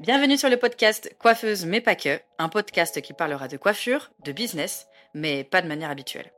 Bienvenue 0.00 0.36
sur 0.36 0.50
le 0.50 0.56
podcast 0.56 1.14
Coiffeuse 1.20 1.66
mais 1.66 1.80
pas 1.80 1.94
que, 1.94 2.20
un 2.38 2.48
podcast 2.48 3.00
qui 3.00 3.12
parlera 3.12 3.46
de 3.46 3.56
coiffure, 3.56 4.10
de 4.24 4.32
business, 4.32 4.88
mais 5.14 5.44
pas 5.44 5.62
de 5.62 5.68
manière 5.68 5.88
habituelle. 5.88 6.32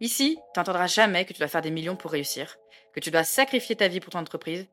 Ici, 0.00 0.36
tu 0.52 0.60
n'entendras 0.60 0.88
jamais 0.88 1.24
que 1.24 1.32
tu 1.32 1.38
dois 1.38 1.48
faire 1.48 1.62
des 1.62 1.70
millions 1.70 1.96
pour 1.96 2.10
réussir, 2.10 2.58
que 2.94 3.00
tu 3.00 3.10
dois 3.10 3.24
sacrifier 3.24 3.76
ta 3.76 3.88
vie 3.88 4.00
pour 4.00 4.12
ton 4.12 4.18
entreprise, 4.18 4.66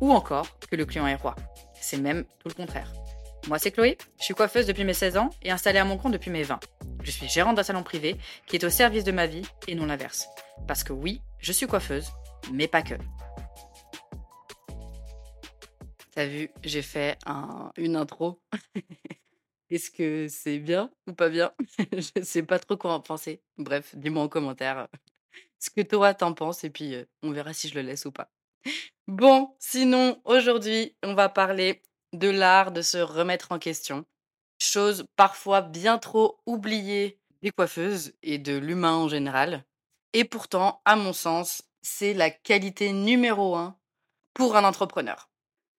ou 0.00 0.10
encore 0.10 0.58
que 0.70 0.74
le 0.74 0.86
client 0.86 1.06
est 1.06 1.16
roi. 1.16 1.36
C'est 1.74 1.98
même 1.98 2.24
tout 2.40 2.48
le 2.48 2.54
contraire. 2.54 2.90
Moi, 3.46 3.58
c'est 3.58 3.72
Chloé, 3.72 3.98
je 4.18 4.24
suis 4.24 4.34
coiffeuse 4.34 4.66
depuis 4.66 4.84
mes 4.84 4.94
16 4.94 5.18
ans 5.18 5.28
et 5.42 5.50
installée 5.50 5.78
à 5.78 5.84
mon 5.84 5.98
compte 5.98 6.12
depuis 6.12 6.30
mes 6.30 6.44
20. 6.44 6.60
Je 7.02 7.10
suis 7.10 7.28
gérante 7.28 7.56
d'un 7.56 7.62
salon 7.62 7.82
privé 7.82 8.16
qui 8.46 8.56
est 8.56 8.64
au 8.64 8.70
service 8.70 9.04
de 9.04 9.12
ma 9.12 9.26
vie 9.26 9.42
et 9.68 9.74
non 9.74 9.84
l'inverse. 9.84 10.28
Parce 10.66 10.82
que 10.82 10.94
oui, 10.94 11.20
je 11.40 11.52
suis 11.52 11.66
coiffeuse, 11.66 12.08
mais 12.52 12.68
pas 12.68 12.80
que. 12.80 12.94
T'as 16.12 16.26
vu, 16.26 16.50
j'ai 16.62 16.82
fait 16.82 17.18
une 17.76 17.96
intro. 17.96 18.42
Est-ce 19.70 19.90
que 19.90 20.28
c'est 20.28 20.58
bien 20.58 20.90
ou 21.06 21.14
pas 21.14 21.30
bien? 21.30 21.52
Je 21.92 22.22
sais 22.22 22.42
pas 22.42 22.58
trop 22.58 22.76
quoi 22.76 22.92
en 22.92 23.00
penser. 23.00 23.42
Bref, 23.56 23.94
dis-moi 23.96 24.22
en 24.22 24.28
commentaire 24.28 24.88
ce 25.58 25.70
que 25.70 25.80
toi 25.80 26.12
t'en 26.12 26.34
penses 26.34 26.64
et 26.64 26.70
puis 26.70 26.94
on 27.22 27.30
verra 27.30 27.54
si 27.54 27.68
je 27.68 27.74
le 27.74 27.80
laisse 27.80 28.04
ou 28.04 28.12
pas. 28.12 28.30
Bon, 29.08 29.56
sinon, 29.58 30.20
aujourd'hui, 30.26 30.94
on 31.02 31.14
va 31.14 31.30
parler 31.30 31.82
de 32.12 32.28
l'art 32.28 32.72
de 32.72 32.82
se 32.82 32.98
remettre 32.98 33.50
en 33.52 33.58
question. 33.58 34.04
Chose 34.58 35.06
parfois 35.16 35.62
bien 35.62 35.96
trop 35.96 36.40
oubliée 36.44 37.18
des 37.40 37.50
coiffeuses 37.50 38.12
et 38.22 38.36
de 38.38 38.56
l'humain 38.56 38.94
en 38.96 39.08
général. 39.08 39.64
Et 40.12 40.24
pourtant, 40.24 40.82
à 40.84 40.94
mon 40.94 41.14
sens, 41.14 41.62
c'est 41.80 42.12
la 42.12 42.30
qualité 42.30 42.92
numéro 42.92 43.56
un 43.56 43.78
pour 44.34 44.56
un 44.56 44.64
entrepreneur. 44.64 45.31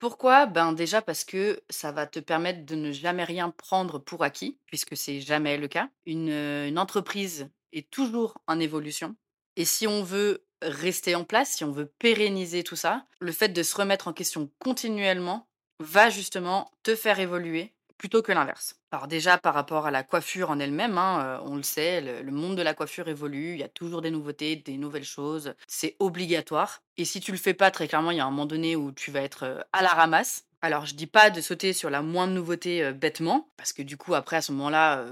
Pourquoi? 0.03 0.47
Ben 0.47 0.73
déjà 0.73 1.01
parce 1.01 1.23
que 1.23 1.63
ça 1.69 1.93
va 1.93 2.05
te 2.05 2.19
permettre 2.19 2.65
de 2.65 2.75
ne 2.75 2.91
jamais 2.91 3.23
rien 3.23 3.49
prendre 3.51 3.99
pour 3.99 4.25
acquis, 4.25 4.59
puisque 4.65 4.97
c'est 4.97 5.21
jamais 5.21 5.55
le 5.55 5.69
cas. 5.69 5.87
Une, 6.05 6.27
une 6.27 6.77
entreprise 6.77 7.49
est 7.71 7.89
toujours 7.89 8.37
en 8.45 8.59
évolution. 8.59 9.15
Et 9.55 9.63
si 9.63 9.87
on 9.87 10.03
veut 10.03 10.45
rester 10.61 11.15
en 11.15 11.23
place, 11.23 11.51
si 11.51 11.63
on 11.63 11.71
veut 11.71 11.85
pérenniser 11.99 12.65
tout 12.65 12.75
ça, 12.75 13.05
le 13.21 13.31
fait 13.31 13.47
de 13.47 13.63
se 13.63 13.77
remettre 13.77 14.09
en 14.09 14.13
question 14.13 14.51
continuellement 14.59 15.47
va 15.79 16.09
justement 16.09 16.69
te 16.83 16.97
faire 16.97 17.21
évoluer 17.21 17.73
plutôt 18.03 18.21
que 18.21 18.33
l'inverse. 18.33 18.75
Alors 18.91 19.07
déjà 19.07 19.37
par 19.37 19.53
rapport 19.53 19.85
à 19.85 19.91
la 19.91 20.03
coiffure 20.03 20.51
en 20.51 20.59
elle-même, 20.59 20.97
hein, 20.97 21.39
on 21.45 21.55
le 21.55 21.63
sait, 21.63 22.01
le, 22.01 22.31
monde 22.33 22.57
de 22.57 22.61
la 22.61 22.73
coiffure 22.73 23.07
évolue, 23.07 23.53
il 23.53 23.59
y 23.59 23.63
a 23.63 23.69
toujours 23.69 24.01
des 24.01 24.11
nouveautés, 24.11 24.57
des 24.57 24.75
nouvelles 24.75 25.05
choses, 25.05 25.53
c'est 25.67 25.95
obligatoire. 25.99 26.81
Et 26.97 27.05
si 27.05 27.21
tu 27.21 27.31
le 27.31 27.37
fais 27.37 27.53
pas, 27.53 27.71
très 27.71 27.87
clairement, 27.87 28.11
il 28.11 28.17
y 28.17 28.19
a 28.19 28.25
un 28.25 28.29
moment 28.29 28.45
donné 28.45 28.75
où 28.75 28.91
tu 28.91 29.09
vas 29.09 29.21
être 29.21 29.65
à 29.71 29.81
la 29.81 29.87
ramasse. 29.87 30.43
Alors 30.61 30.85
je 30.85 30.95
dis 30.95 31.07
pas 31.07 31.29
de 31.29 31.39
sauter 31.39 31.71
sur 31.71 31.89
la 31.89 32.01
moindre 32.01 32.33
nouveauté 32.33 32.91
bêtement, 32.91 33.47
parce 33.55 33.71
que 33.71 33.81
du 33.81 33.95
coup 33.95 34.15
après 34.15 34.35
à 34.35 34.41
ce 34.41 34.51
moment-là, 34.51 35.05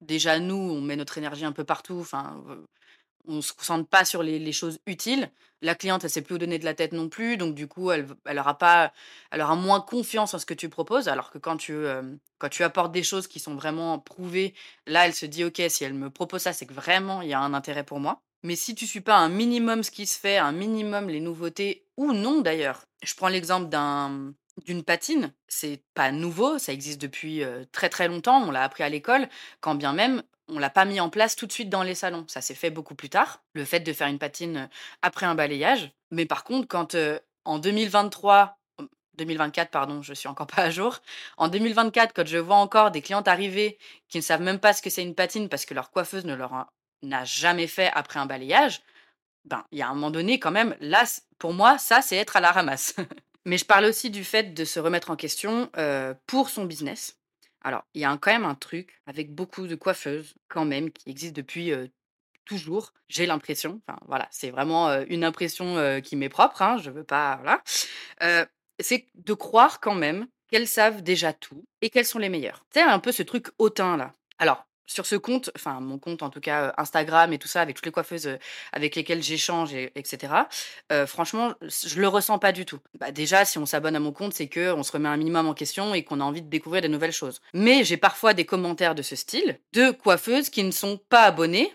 déjà 0.00 0.40
nous, 0.40 0.56
on 0.56 0.80
met 0.80 0.96
notre 0.96 1.18
énergie 1.18 1.44
un 1.44 1.52
peu 1.52 1.62
partout. 1.62 2.00
Enfin, 2.00 2.42
on 3.26 3.40
se 3.42 3.52
concentre 3.52 3.88
pas 3.88 4.04
sur 4.04 4.22
les, 4.22 4.52
choses 4.52 4.78
utiles. 4.86 5.30
La 5.62 5.74
cliente, 5.74 6.04
elle 6.04 6.10
sait 6.10 6.22
plus 6.22 6.34
où 6.34 6.38
donner 6.38 6.58
de 6.58 6.64
la 6.64 6.74
tête 6.74 6.92
non 6.92 7.08
plus, 7.08 7.36
donc 7.36 7.54
du 7.54 7.66
coup, 7.66 7.90
elle, 7.90 8.06
elle 8.26 8.38
aura 8.38 8.58
pas, 8.58 8.92
elle 9.30 9.40
aura 9.40 9.56
moins 9.56 9.80
confiance 9.80 10.34
en 10.34 10.38
ce 10.38 10.46
que 10.46 10.54
tu 10.54 10.68
proposes. 10.68 11.08
Alors 11.08 11.30
que 11.30 11.38
quand 11.38 11.56
tu, 11.56 11.72
euh, 11.72 12.02
quand 12.38 12.48
tu 12.48 12.62
apportes 12.62 12.92
des 12.92 13.02
choses 13.02 13.26
qui 13.26 13.40
sont 13.40 13.54
vraiment 13.54 13.98
prouvées, 13.98 14.54
là, 14.86 15.06
elle 15.06 15.14
se 15.14 15.26
dit, 15.26 15.44
ok, 15.44 15.62
si 15.68 15.84
elle 15.84 15.94
me 15.94 16.10
propose 16.10 16.42
ça, 16.42 16.52
c'est 16.52 16.66
que 16.66 16.74
vraiment 16.74 17.22
il 17.22 17.28
y 17.28 17.34
a 17.34 17.40
un 17.40 17.54
intérêt 17.54 17.84
pour 17.84 18.00
moi. 18.00 18.20
Mais 18.42 18.54
si 18.54 18.74
tu 18.74 18.86
suis 18.86 19.00
pas 19.00 19.16
un 19.16 19.28
minimum 19.28 19.82
ce 19.82 19.90
qui 19.90 20.06
se 20.06 20.18
fait, 20.18 20.36
un 20.36 20.52
minimum 20.52 21.08
les 21.08 21.20
nouveautés 21.20 21.86
ou 21.96 22.12
non 22.12 22.40
d'ailleurs. 22.42 22.84
Je 23.02 23.14
prends 23.14 23.28
l'exemple 23.28 23.68
d'un 23.68 24.34
d'une 24.64 24.82
patine, 24.82 25.34
c'est 25.48 25.82
pas 25.94 26.12
nouveau, 26.12 26.58
ça 26.58 26.72
existe 26.72 27.00
depuis 27.00 27.44
euh, 27.44 27.64
très 27.72 27.90
très 27.90 28.08
longtemps, 28.08 28.42
on 28.42 28.50
l'a 28.50 28.62
appris 28.62 28.84
à 28.84 28.88
l'école, 28.88 29.28
quand 29.60 29.74
bien 29.74 29.92
même 29.92 30.22
on 30.48 30.58
l'a 30.58 30.70
pas 30.70 30.84
mis 30.84 31.00
en 31.00 31.10
place 31.10 31.36
tout 31.36 31.46
de 31.46 31.52
suite 31.52 31.68
dans 31.68 31.82
les 31.82 31.94
salons. 31.94 32.24
Ça 32.28 32.40
s'est 32.40 32.54
fait 32.54 32.70
beaucoup 32.70 32.94
plus 32.94 33.08
tard, 33.08 33.42
le 33.54 33.64
fait 33.64 33.80
de 33.80 33.92
faire 33.92 34.08
une 34.08 34.18
patine 34.18 34.56
euh, 34.56 34.66
après 35.02 35.26
un 35.26 35.34
balayage. 35.34 35.90
Mais 36.10 36.26
par 36.26 36.44
contre, 36.44 36.68
quand 36.68 36.94
euh, 36.94 37.18
en 37.44 37.58
2023, 37.58 38.58
2024, 39.16 39.70
pardon, 39.70 40.02
je 40.02 40.14
suis 40.14 40.28
encore 40.28 40.46
pas 40.54 40.62
à 40.62 40.70
jour. 40.70 41.00
En 41.36 41.48
2024, 41.48 42.12
quand 42.14 42.26
je 42.26 42.38
vois 42.38 42.56
encore 42.56 42.90
des 42.90 43.02
clientes 43.02 43.28
arriver 43.28 43.78
qui 44.08 44.18
ne 44.18 44.22
savent 44.22 44.42
même 44.42 44.60
pas 44.60 44.72
ce 44.72 44.82
que 44.82 44.90
c'est 44.90 45.02
une 45.02 45.14
patine 45.14 45.48
parce 45.48 45.64
que 45.66 45.74
leur 45.74 45.90
coiffeuse 45.90 46.24
ne 46.24 46.34
leur 46.34 46.66
n'a 47.02 47.24
jamais 47.24 47.66
fait 47.66 47.90
après 47.94 48.18
un 48.18 48.26
balayage, 48.26 48.80
ben, 49.44 49.64
il 49.70 49.78
y 49.78 49.82
a 49.82 49.88
un 49.88 49.94
moment 49.94 50.10
donné, 50.10 50.40
quand 50.40 50.50
même, 50.50 50.76
là, 50.80 51.04
pour 51.38 51.54
moi, 51.54 51.78
ça, 51.78 52.02
c'est 52.02 52.16
être 52.16 52.36
à 52.36 52.40
la 52.40 52.52
ramasse. 52.52 52.96
Mais 53.44 53.58
je 53.58 53.64
parle 53.64 53.84
aussi 53.84 54.10
du 54.10 54.24
fait 54.24 54.54
de 54.54 54.64
se 54.64 54.80
remettre 54.80 55.10
en 55.10 55.16
question 55.16 55.70
euh, 55.76 56.14
pour 56.26 56.50
son 56.50 56.64
business. 56.64 57.16
Alors, 57.66 57.82
il 57.94 58.00
y 58.00 58.04
a 58.04 58.16
quand 58.16 58.30
même 58.30 58.44
un 58.44 58.54
truc 58.54 59.02
avec 59.06 59.34
beaucoup 59.34 59.66
de 59.66 59.74
coiffeuses, 59.74 60.36
quand 60.46 60.64
même, 60.64 60.92
qui 60.92 61.10
existe 61.10 61.34
depuis 61.34 61.72
toujours, 62.44 62.92
j'ai 63.08 63.26
l'impression. 63.26 63.80
Enfin, 63.88 63.98
voilà, 64.06 64.28
c'est 64.30 64.50
vraiment 64.50 64.92
une 65.08 65.24
impression 65.24 66.00
qui 66.00 66.14
m'est 66.14 66.28
propre, 66.28 66.62
hein, 66.62 66.78
je 66.78 66.90
veux 66.90 67.02
pas. 67.02 67.40
Voilà. 67.42 68.44
c'est 68.78 69.08
de 69.16 69.34
croire 69.34 69.80
quand 69.80 69.96
même 69.96 70.28
qu'elles 70.48 70.68
savent 70.68 71.02
déjà 71.02 71.32
tout 71.32 71.64
et 71.82 71.90
qu'elles 71.90 72.06
sont 72.06 72.20
les 72.20 72.28
meilleures. 72.28 72.64
C'est 72.72 72.82
un 72.82 73.00
peu 73.00 73.10
ce 73.10 73.24
truc 73.24 73.48
hautain 73.58 73.96
là. 73.96 74.12
Alors, 74.38 74.64
sur 74.86 75.06
ce 75.06 75.16
compte, 75.16 75.50
enfin 75.56 75.80
mon 75.80 75.98
compte 75.98 76.22
en 76.22 76.30
tout 76.30 76.40
cas 76.40 76.74
Instagram 76.78 77.32
et 77.32 77.38
tout 77.38 77.48
ça, 77.48 77.60
avec 77.60 77.76
toutes 77.76 77.86
les 77.86 77.92
coiffeuses 77.92 78.38
avec 78.72 78.96
lesquelles 78.96 79.22
j'échange, 79.22 79.74
et, 79.74 79.92
etc. 79.94 80.32
franchement, 81.06 81.54
je 81.62 82.00
le 82.00 82.08
ressens 82.08 82.38
pas 82.38 82.52
du 82.52 82.64
tout. 82.64 82.78
Bah, 82.98 83.10
déjà, 83.10 83.44
si 83.44 83.58
on 83.58 83.66
s'abonne 83.66 83.96
à 83.96 84.00
mon 84.00 84.12
compte, 84.12 84.32
c'est 84.34 84.48
que 84.48 84.72
on 84.72 84.82
se 84.82 84.92
remet 84.92 85.08
un 85.08 85.16
minimum 85.16 85.48
en 85.48 85.54
question 85.54 85.94
et 85.94 86.04
qu'on 86.04 86.20
a 86.20 86.24
envie 86.24 86.42
de 86.42 86.48
découvrir 86.48 86.82
des 86.82 86.88
nouvelles 86.88 87.12
choses. 87.12 87.40
Mais 87.54 87.84
j'ai 87.84 87.96
parfois 87.96 88.34
des 88.34 88.44
commentaires 88.44 88.94
de 88.94 89.02
ce 89.02 89.16
style 89.16 89.58
de 89.72 89.90
coiffeuses 89.90 90.50
qui 90.50 90.62
ne 90.64 90.70
sont 90.70 90.98
pas 91.08 91.22
abonnées 91.24 91.72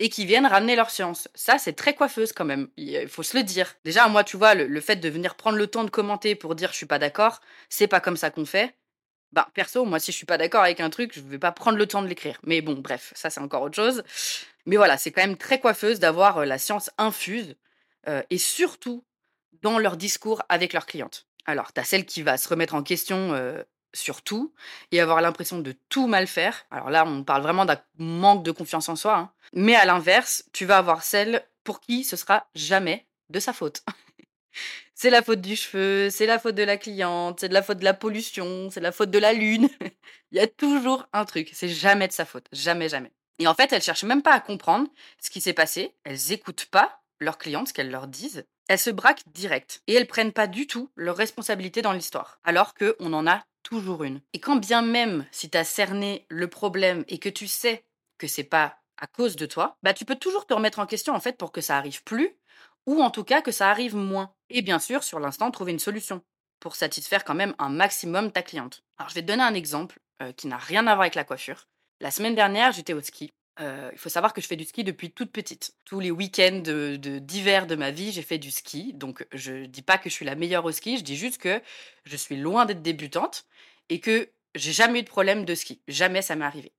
et 0.00 0.08
qui 0.08 0.26
viennent 0.26 0.46
ramener 0.46 0.76
leur 0.76 0.90
science. 0.90 1.28
Ça, 1.34 1.58
c'est 1.58 1.74
très 1.74 1.94
coiffeuse 1.94 2.32
quand 2.32 2.44
même. 2.44 2.68
Il 2.76 3.08
faut 3.08 3.22
se 3.22 3.36
le 3.36 3.44
dire. 3.44 3.74
Déjà, 3.84 4.08
moi, 4.08 4.24
tu 4.24 4.36
vois, 4.36 4.54
le, 4.54 4.66
le 4.66 4.80
fait 4.80 4.96
de 4.96 5.08
venir 5.08 5.36
prendre 5.36 5.56
le 5.56 5.66
temps 5.66 5.84
de 5.84 5.90
commenter 5.90 6.34
pour 6.34 6.54
dire 6.54 6.70
je 6.72 6.76
suis 6.76 6.86
pas 6.86 6.98
d'accord, 6.98 7.40
c'est 7.68 7.86
pas 7.86 8.00
comme 8.00 8.16
ça 8.16 8.30
qu'on 8.30 8.44
fait. 8.44 8.74
Bah, 9.34 9.48
perso, 9.52 9.84
moi, 9.84 9.98
si 9.98 10.12
je 10.12 10.16
suis 10.16 10.26
pas 10.26 10.38
d'accord 10.38 10.62
avec 10.62 10.78
un 10.78 10.90
truc, 10.90 11.10
je 11.12 11.20
vais 11.20 11.40
pas 11.40 11.50
prendre 11.50 11.76
le 11.76 11.88
temps 11.88 12.02
de 12.02 12.06
l'écrire. 12.06 12.38
Mais 12.44 12.60
bon, 12.60 12.74
bref, 12.74 13.12
ça, 13.16 13.30
c'est 13.30 13.40
encore 13.40 13.62
autre 13.62 13.74
chose. 13.74 14.04
Mais 14.64 14.76
voilà, 14.76 14.96
c'est 14.96 15.10
quand 15.10 15.22
même 15.22 15.36
très 15.36 15.58
coiffeuse 15.58 15.98
d'avoir 15.98 16.38
euh, 16.38 16.44
la 16.44 16.56
science 16.56 16.90
infuse 16.98 17.56
euh, 18.06 18.22
et 18.30 18.38
surtout 18.38 19.04
dans 19.60 19.80
leur 19.80 19.96
discours 19.96 20.42
avec 20.48 20.72
leurs 20.72 20.86
clientes. 20.86 21.26
Alors, 21.46 21.72
tu 21.72 21.80
as 21.80 21.84
celle 21.84 22.06
qui 22.06 22.22
va 22.22 22.38
se 22.38 22.48
remettre 22.48 22.76
en 22.76 22.84
question 22.84 23.34
euh, 23.34 23.60
sur 23.92 24.22
tout 24.22 24.54
et 24.92 25.00
avoir 25.00 25.20
l'impression 25.20 25.58
de 25.58 25.74
tout 25.88 26.06
mal 26.06 26.28
faire. 26.28 26.64
Alors 26.70 26.90
là, 26.90 27.04
on 27.04 27.24
parle 27.24 27.42
vraiment 27.42 27.64
d'un 27.64 27.80
manque 27.98 28.44
de 28.44 28.52
confiance 28.52 28.88
en 28.88 28.94
soi. 28.94 29.16
Hein. 29.16 29.32
Mais 29.52 29.74
à 29.74 29.84
l'inverse, 29.84 30.44
tu 30.52 30.64
vas 30.64 30.78
avoir 30.78 31.02
celle 31.02 31.44
pour 31.64 31.80
qui 31.80 32.04
ce 32.04 32.14
sera 32.14 32.46
jamais 32.54 33.04
de 33.30 33.40
sa 33.40 33.52
faute. 33.52 33.82
C'est 34.94 35.10
la 35.10 35.22
faute 35.22 35.40
du 35.40 35.56
cheveu, 35.56 36.08
c'est 36.10 36.26
la 36.26 36.38
faute 36.38 36.54
de 36.54 36.62
la 36.62 36.76
cliente, 36.76 37.40
c'est 37.40 37.48
de 37.48 37.54
la 37.54 37.62
faute 37.62 37.78
de 37.78 37.84
la 37.84 37.94
pollution, 37.94 38.70
c'est 38.70 38.80
la 38.80 38.92
faute 38.92 39.10
de 39.10 39.18
la 39.18 39.32
lune. 39.32 39.68
Il 40.32 40.38
y 40.38 40.40
a 40.40 40.46
toujours 40.46 41.06
un 41.12 41.24
truc, 41.24 41.50
c'est 41.52 41.68
jamais 41.68 42.08
de 42.08 42.12
sa 42.12 42.24
faute, 42.24 42.46
jamais, 42.52 42.88
jamais. 42.88 43.12
Et 43.38 43.46
en 43.46 43.54
fait, 43.54 43.72
elles 43.72 43.82
cherchent 43.82 44.04
même 44.04 44.22
pas 44.22 44.34
à 44.34 44.40
comprendre 44.40 44.88
ce 45.20 45.30
qui 45.30 45.40
s'est 45.40 45.52
passé, 45.52 45.94
elles 46.04 46.32
écoutent 46.32 46.66
pas 46.66 47.00
leurs 47.18 47.38
clientes, 47.38 47.68
ce 47.68 47.72
qu'elles 47.72 47.90
leur 47.90 48.06
disent, 48.06 48.44
elles 48.68 48.78
se 48.78 48.90
braquent 48.90 49.24
direct 49.26 49.82
et 49.86 49.94
elles 49.94 50.06
prennent 50.06 50.32
pas 50.32 50.46
du 50.46 50.66
tout 50.66 50.90
leur 50.96 51.16
responsabilité 51.16 51.82
dans 51.82 51.92
l'histoire, 51.92 52.40
alors 52.44 52.74
qu'on 52.74 53.12
en 53.12 53.26
a 53.26 53.44
toujours 53.62 54.04
une. 54.04 54.20
Et 54.32 54.40
quand 54.40 54.56
bien 54.56 54.82
même 54.82 55.26
si 55.32 55.50
tu 55.50 55.58
as 55.58 55.64
cerné 55.64 56.26
le 56.28 56.48
problème 56.48 57.04
et 57.08 57.18
que 57.18 57.28
tu 57.28 57.48
sais 57.48 57.84
que 58.18 58.26
c'est 58.26 58.44
pas 58.44 58.78
à 58.98 59.06
cause 59.06 59.36
de 59.36 59.46
toi, 59.46 59.76
bah 59.82 59.94
tu 59.94 60.04
peux 60.04 60.14
toujours 60.14 60.46
te 60.46 60.54
remettre 60.54 60.78
en 60.78 60.86
question 60.86 61.14
en 61.14 61.20
fait 61.20 61.36
pour 61.36 61.50
que 61.50 61.60
ça 61.60 61.76
arrive 61.76 62.04
plus 62.04 62.36
ou 62.86 63.02
en 63.02 63.10
tout 63.10 63.24
cas 63.24 63.42
que 63.42 63.50
ça 63.50 63.70
arrive 63.70 63.96
moins. 63.96 64.32
Et 64.56 64.62
bien 64.62 64.78
sûr, 64.78 65.02
sur 65.02 65.18
l'instant, 65.18 65.50
trouver 65.50 65.72
une 65.72 65.80
solution 65.80 66.22
pour 66.60 66.76
satisfaire 66.76 67.24
quand 67.24 67.34
même 67.34 67.56
un 67.58 67.68
maximum 67.68 68.30
ta 68.30 68.40
cliente. 68.40 68.84
Alors 68.98 69.10
je 69.10 69.16
vais 69.16 69.22
te 69.22 69.26
donner 69.26 69.42
un 69.42 69.52
exemple 69.52 69.98
euh, 70.22 70.30
qui 70.32 70.46
n'a 70.46 70.56
rien 70.56 70.86
à 70.86 70.94
voir 70.94 71.00
avec 71.00 71.16
la 71.16 71.24
coiffure. 71.24 71.66
La 72.00 72.12
semaine 72.12 72.36
dernière, 72.36 72.70
j'étais 72.70 72.92
au 72.92 73.00
ski. 73.00 73.32
Euh, 73.60 73.90
il 73.92 73.98
faut 73.98 74.08
savoir 74.08 74.32
que 74.32 74.40
je 74.40 74.46
fais 74.46 74.54
du 74.54 74.64
ski 74.64 74.84
depuis 74.84 75.10
toute 75.10 75.32
petite. 75.32 75.74
Tous 75.84 75.98
les 75.98 76.12
week-ends 76.12 76.62
d'hiver 76.62 77.66
de, 77.66 77.74
de 77.74 77.78
ma 77.80 77.90
vie, 77.90 78.12
j'ai 78.12 78.22
fait 78.22 78.38
du 78.38 78.52
ski. 78.52 78.92
Donc 78.94 79.26
je 79.32 79.66
dis 79.66 79.82
pas 79.82 79.98
que 79.98 80.08
je 80.08 80.14
suis 80.14 80.24
la 80.24 80.36
meilleure 80.36 80.64
au 80.64 80.70
ski, 80.70 80.98
je 80.98 81.02
dis 81.02 81.16
juste 81.16 81.38
que 81.38 81.60
je 82.04 82.16
suis 82.16 82.36
loin 82.36 82.64
d'être 82.64 82.80
débutante 82.80 83.46
et 83.88 83.98
que 83.98 84.30
j'ai 84.54 84.72
jamais 84.72 85.00
eu 85.00 85.02
de 85.02 85.08
problème 85.08 85.44
de 85.44 85.54
ski. 85.56 85.80
Jamais 85.88 86.22
ça 86.22 86.36
m'est 86.36 86.44
arrivé. 86.44 86.72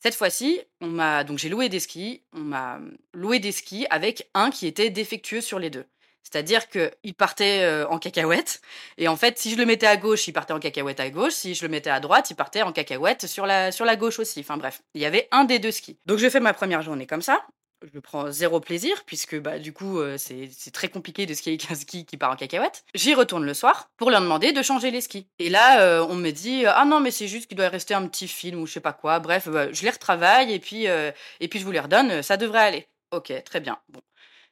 Cette 0.00 0.14
fois-ci, 0.14 0.60
on 0.82 0.88
m'a 0.88 1.24
donc 1.24 1.38
j'ai 1.38 1.48
loué 1.48 1.70
des 1.70 1.80
skis, 1.80 2.22
on 2.34 2.40
m'a 2.40 2.78
loué 3.14 3.38
des 3.38 3.52
skis 3.52 3.86
avec 3.88 4.28
un 4.34 4.50
qui 4.50 4.66
était 4.66 4.90
défectueux 4.90 5.40
sur 5.40 5.58
les 5.58 5.70
deux. 5.70 5.86
C'est-à-dire 6.30 6.68
qu'il 6.68 7.14
partait 7.14 7.62
euh, 7.62 7.86
en 7.88 7.98
cacahuète. 7.98 8.60
Et 8.98 9.06
en 9.06 9.16
fait, 9.16 9.38
si 9.38 9.52
je 9.52 9.56
le 9.56 9.64
mettais 9.64 9.86
à 9.86 9.96
gauche, 9.96 10.26
il 10.26 10.32
partait 10.32 10.52
en 10.52 10.58
cacahuète 10.58 10.98
à 10.98 11.08
gauche. 11.10 11.34
Si 11.34 11.54
je 11.54 11.62
le 11.64 11.68
mettais 11.70 11.90
à 11.90 12.00
droite, 12.00 12.30
il 12.30 12.34
partait 12.34 12.62
en 12.62 12.72
cacahuète 12.72 13.26
sur 13.26 13.46
la, 13.46 13.70
sur 13.70 13.84
la 13.84 13.94
gauche 13.96 14.18
aussi. 14.18 14.40
Enfin 14.40 14.56
bref, 14.56 14.82
il 14.94 15.00
y 15.02 15.04
avait 15.06 15.28
un 15.30 15.44
des 15.44 15.60
deux 15.60 15.70
skis. 15.70 15.98
Donc 16.04 16.18
je 16.18 16.28
fais 16.28 16.40
ma 16.40 16.52
première 16.52 16.82
journée 16.82 17.06
comme 17.06 17.22
ça. 17.22 17.46
je 17.94 18.00
prends 18.00 18.30
zéro 18.32 18.58
plaisir 18.58 19.04
puisque, 19.06 19.38
bah, 19.38 19.58
du 19.60 19.72
coup, 19.72 19.98
heu, 20.00 20.16
c'est 20.18 20.48
très 20.72 20.88
compliqué 20.88 21.26
de 21.26 21.34
skier 21.34 21.52
avec 21.52 21.70
un 21.70 21.74
ski 21.76 22.04
qui 22.04 22.16
part 22.16 22.32
en 22.32 22.36
cacahuète. 22.36 22.84
J'y 22.94 23.14
retourne 23.14 23.44
le 23.44 23.54
soir 23.54 23.88
pour 23.96 24.10
leur 24.10 24.20
demander 24.20 24.52
de 24.52 24.62
changer 24.62 24.90
les 24.90 25.02
skis 25.02 25.28
et 25.38 25.48
là, 25.48 26.00
heu, 26.00 26.02
on 26.02 26.14
me 26.16 26.30
dit: 26.32 26.64
«Ah 26.66 26.84
non, 26.86 26.98
mais 27.00 27.12
c'est 27.12 27.28
juste 27.28 27.46
qu'il 27.46 27.56
doit 27.56 27.68
rester 27.68 27.94
un 27.94 28.06
petit 28.08 28.26
film» 28.28 28.60
ou 28.60 28.66
je 28.66 28.72
sais 28.72 28.80
pas 28.80 28.92
quoi. 28.92 29.20
Bref, 29.20 29.46
bah, 29.48 29.72
je 29.72 29.82
les 29.82 29.90
retravaille 29.90 30.52
et 30.52 30.58
puis, 30.58 30.86
et 30.86 31.48
puis 31.48 31.60
je 31.60 31.64
vous 31.64 31.72
les 31.72 31.80
redonne, 31.80 32.22
ça 32.22 32.36
devrait 32.36 32.60
aller. 32.60 32.88
OK, 33.12 33.32
très 33.44 33.60
bien. 33.60 33.78
Bon, 33.88 34.00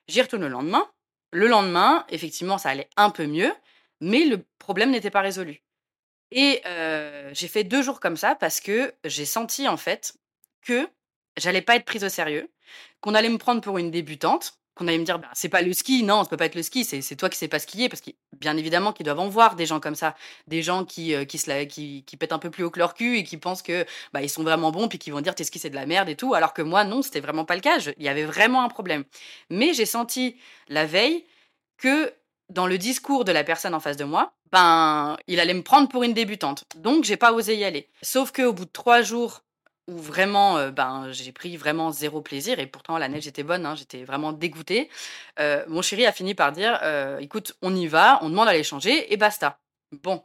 j'y 0.09 0.23
retourne 0.23 0.43
le 0.43 0.49
lendemain. 0.49 0.87
Le 1.34 1.48
lendemain, 1.48 2.04
effectivement, 2.10 2.58
ça 2.58 2.70
allait 2.70 2.88
un 2.96 3.10
peu 3.10 3.26
mieux, 3.26 3.52
mais 4.00 4.25
le 4.25 4.44
problème 4.60 4.92
n'était 4.92 5.10
pas 5.10 5.20
résolu. 5.20 5.62
Et 6.32 6.62
heu, 6.66 7.31
j'ai 7.34 7.48
fait 7.48 7.64
2 7.64 7.82
jours 7.82 8.00
comme 8.00 8.16
ça 8.16 8.34
parce 8.36 8.60
que 8.60 8.94
j'ai 9.04 9.26
senti, 9.26 9.69
en 9.69 9.76
fait, 9.76 10.14
que 10.62 10.88
j'allais 11.36 11.62
pas 11.62 11.76
être 11.76 11.86
prise 11.86 12.04
au 12.04 12.10
sérieux, 12.10 12.50
qu'on 13.00 13.14
allait 13.14 13.31
me 13.31 13.38
prendre 13.38 13.60
pour 13.62 13.78
une 13.78 13.90
débutante, 13.90 14.58
qu'on 14.75 14.88
allait 14.88 14.99
me 14.99 15.05
dire: 15.05 15.19
«Bah, 15.19 15.29
c'est 15.35 15.49
pas 15.49 15.62
le 15.62 15.73
ski, 15.73 16.03
non, 16.03 16.23
ça 16.25 16.31
peut 16.31 16.37
pas 16.37 16.47
être 16.47 16.55
le 16.55 16.62
ski, 16.62 16.85
c'est 16.85 17.17
toi 17.17 17.29
qui 17.29 17.38
sais 17.38 17.49
pas 17.49 17.59
skier». 17.59 17.88
Parce 17.88 18.00
qu'ils 18.00 18.15
bien 18.38 18.56
évidemment 18.56 18.93
qu'ils 18.93 19.05
doivent 19.05 19.21
en 19.21 19.29
voir 19.29 19.56
des 19.56 19.67
gens 19.67 19.81
comme 19.81 19.94
ça, 19.94 20.15
des 20.47 20.62
gens 20.62 20.85
qui, 20.85 21.15
heu, 21.15 21.25
qui 21.25 21.38
se 21.38 21.65
qui 21.65 22.17
pètent 22.19 22.32
un 22.32 22.38
peu 22.38 22.50
plus 22.50 22.65
haut 22.65 22.71
que 22.71 22.79
leur 22.79 22.94
cul 22.94 23.19
et 23.19 23.25
qui 23.25 23.37
pensent 23.37 23.62
que, 23.62 23.87
bah, 24.12 24.23
ils 24.23 24.31
sont 24.31 24.43
vraiment 24.43 24.71
bons 24.73 24.88
puis 24.88 24.99
qui 24.99 25.11
vont 25.11 25.21
dire: 25.21 25.35
«Tes 25.35 25.44
skis, 25.44 25.59
c'est 25.61 25.71
de 25.71 25.76
la 25.76 25.87
merde 25.87 26.09
et 26.09 26.17
tout». 26.17 26.35
Alors 26.35 26.55
que 26.55 26.62
moi, 26.62 26.85
non, 26.85 27.03
c'était 27.03 27.21
vraiment 27.21 27.44
pas 27.44 27.55
le 27.55 27.61
cas. 27.61 27.79
Il 27.99 28.03
y 28.05 28.09
avait 28.09 28.25
vraiment 28.25 28.62
un 28.65 28.69
problème. 28.69 29.05
Mais 29.50 29.75
j'ai 29.75 29.87
senti 29.87 30.37
la 30.69 30.87
veille 30.87 31.25
que 31.79 32.12
dans 32.50 32.67
le 32.67 32.79
discours 32.79 33.25
de 33.25 33.32
la 33.32 33.44
personne 33.44 33.75
en 33.75 33.81
face 33.81 33.97
de 33.97 34.05
moi, 34.05 34.35
ben, 34.53 35.17
il 35.27 35.41
allait 35.41 35.55
me 35.55 35.62
prendre 35.62 35.88
pour 35.88 36.03
une 36.05 36.12
débutante. 36.15 36.65
Donc 36.77 37.05
j'ai 37.05 37.17
pas 37.17 37.32
osé 37.32 37.56
y 37.56 37.65
aller. 37.65 37.88
Sauf 38.03 38.32
qu'au 38.32 38.53
bout 38.53 38.67
de 38.67 38.70
3 38.70 39.03
jours 39.03 39.43
où 39.88 39.98
vraiment, 39.98 40.58
heu, 40.58 40.70
ben, 40.70 41.08
j'ai 41.12 41.32
pris 41.32 41.56
vraiment 41.56 41.90
zéro 41.92 42.22
plaisir 42.22 42.58
et 42.58 42.66
pourtant 42.66 42.98
la 42.98 43.08
neige 43.08 43.26
était 43.26 43.42
bonne, 43.42 43.66
hein, 43.66 43.75
j'étais 43.75 44.04
vraiment 44.04 44.32
dégoûtée. 44.32 44.88
Heu, 45.40 45.64
mon 45.69 45.82
chéri 45.82 46.06
a 46.06 46.12
fini 46.12 46.34
par 46.34 46.52
dire: 46.52 46.78
«Heu, 46.82 47.19
écoute, 47.20 47.54
on 47.62 47.75
y 47.75 47.86
va, 47.86 48.19
on 48.22 48.31
demande 48.31 48.48
à 48.48 48.52
les 48.54 48.62
changer 48.64 49.12
et 49.12 49.16
basta». 49.16 49.58
Bon, 50.02 50.25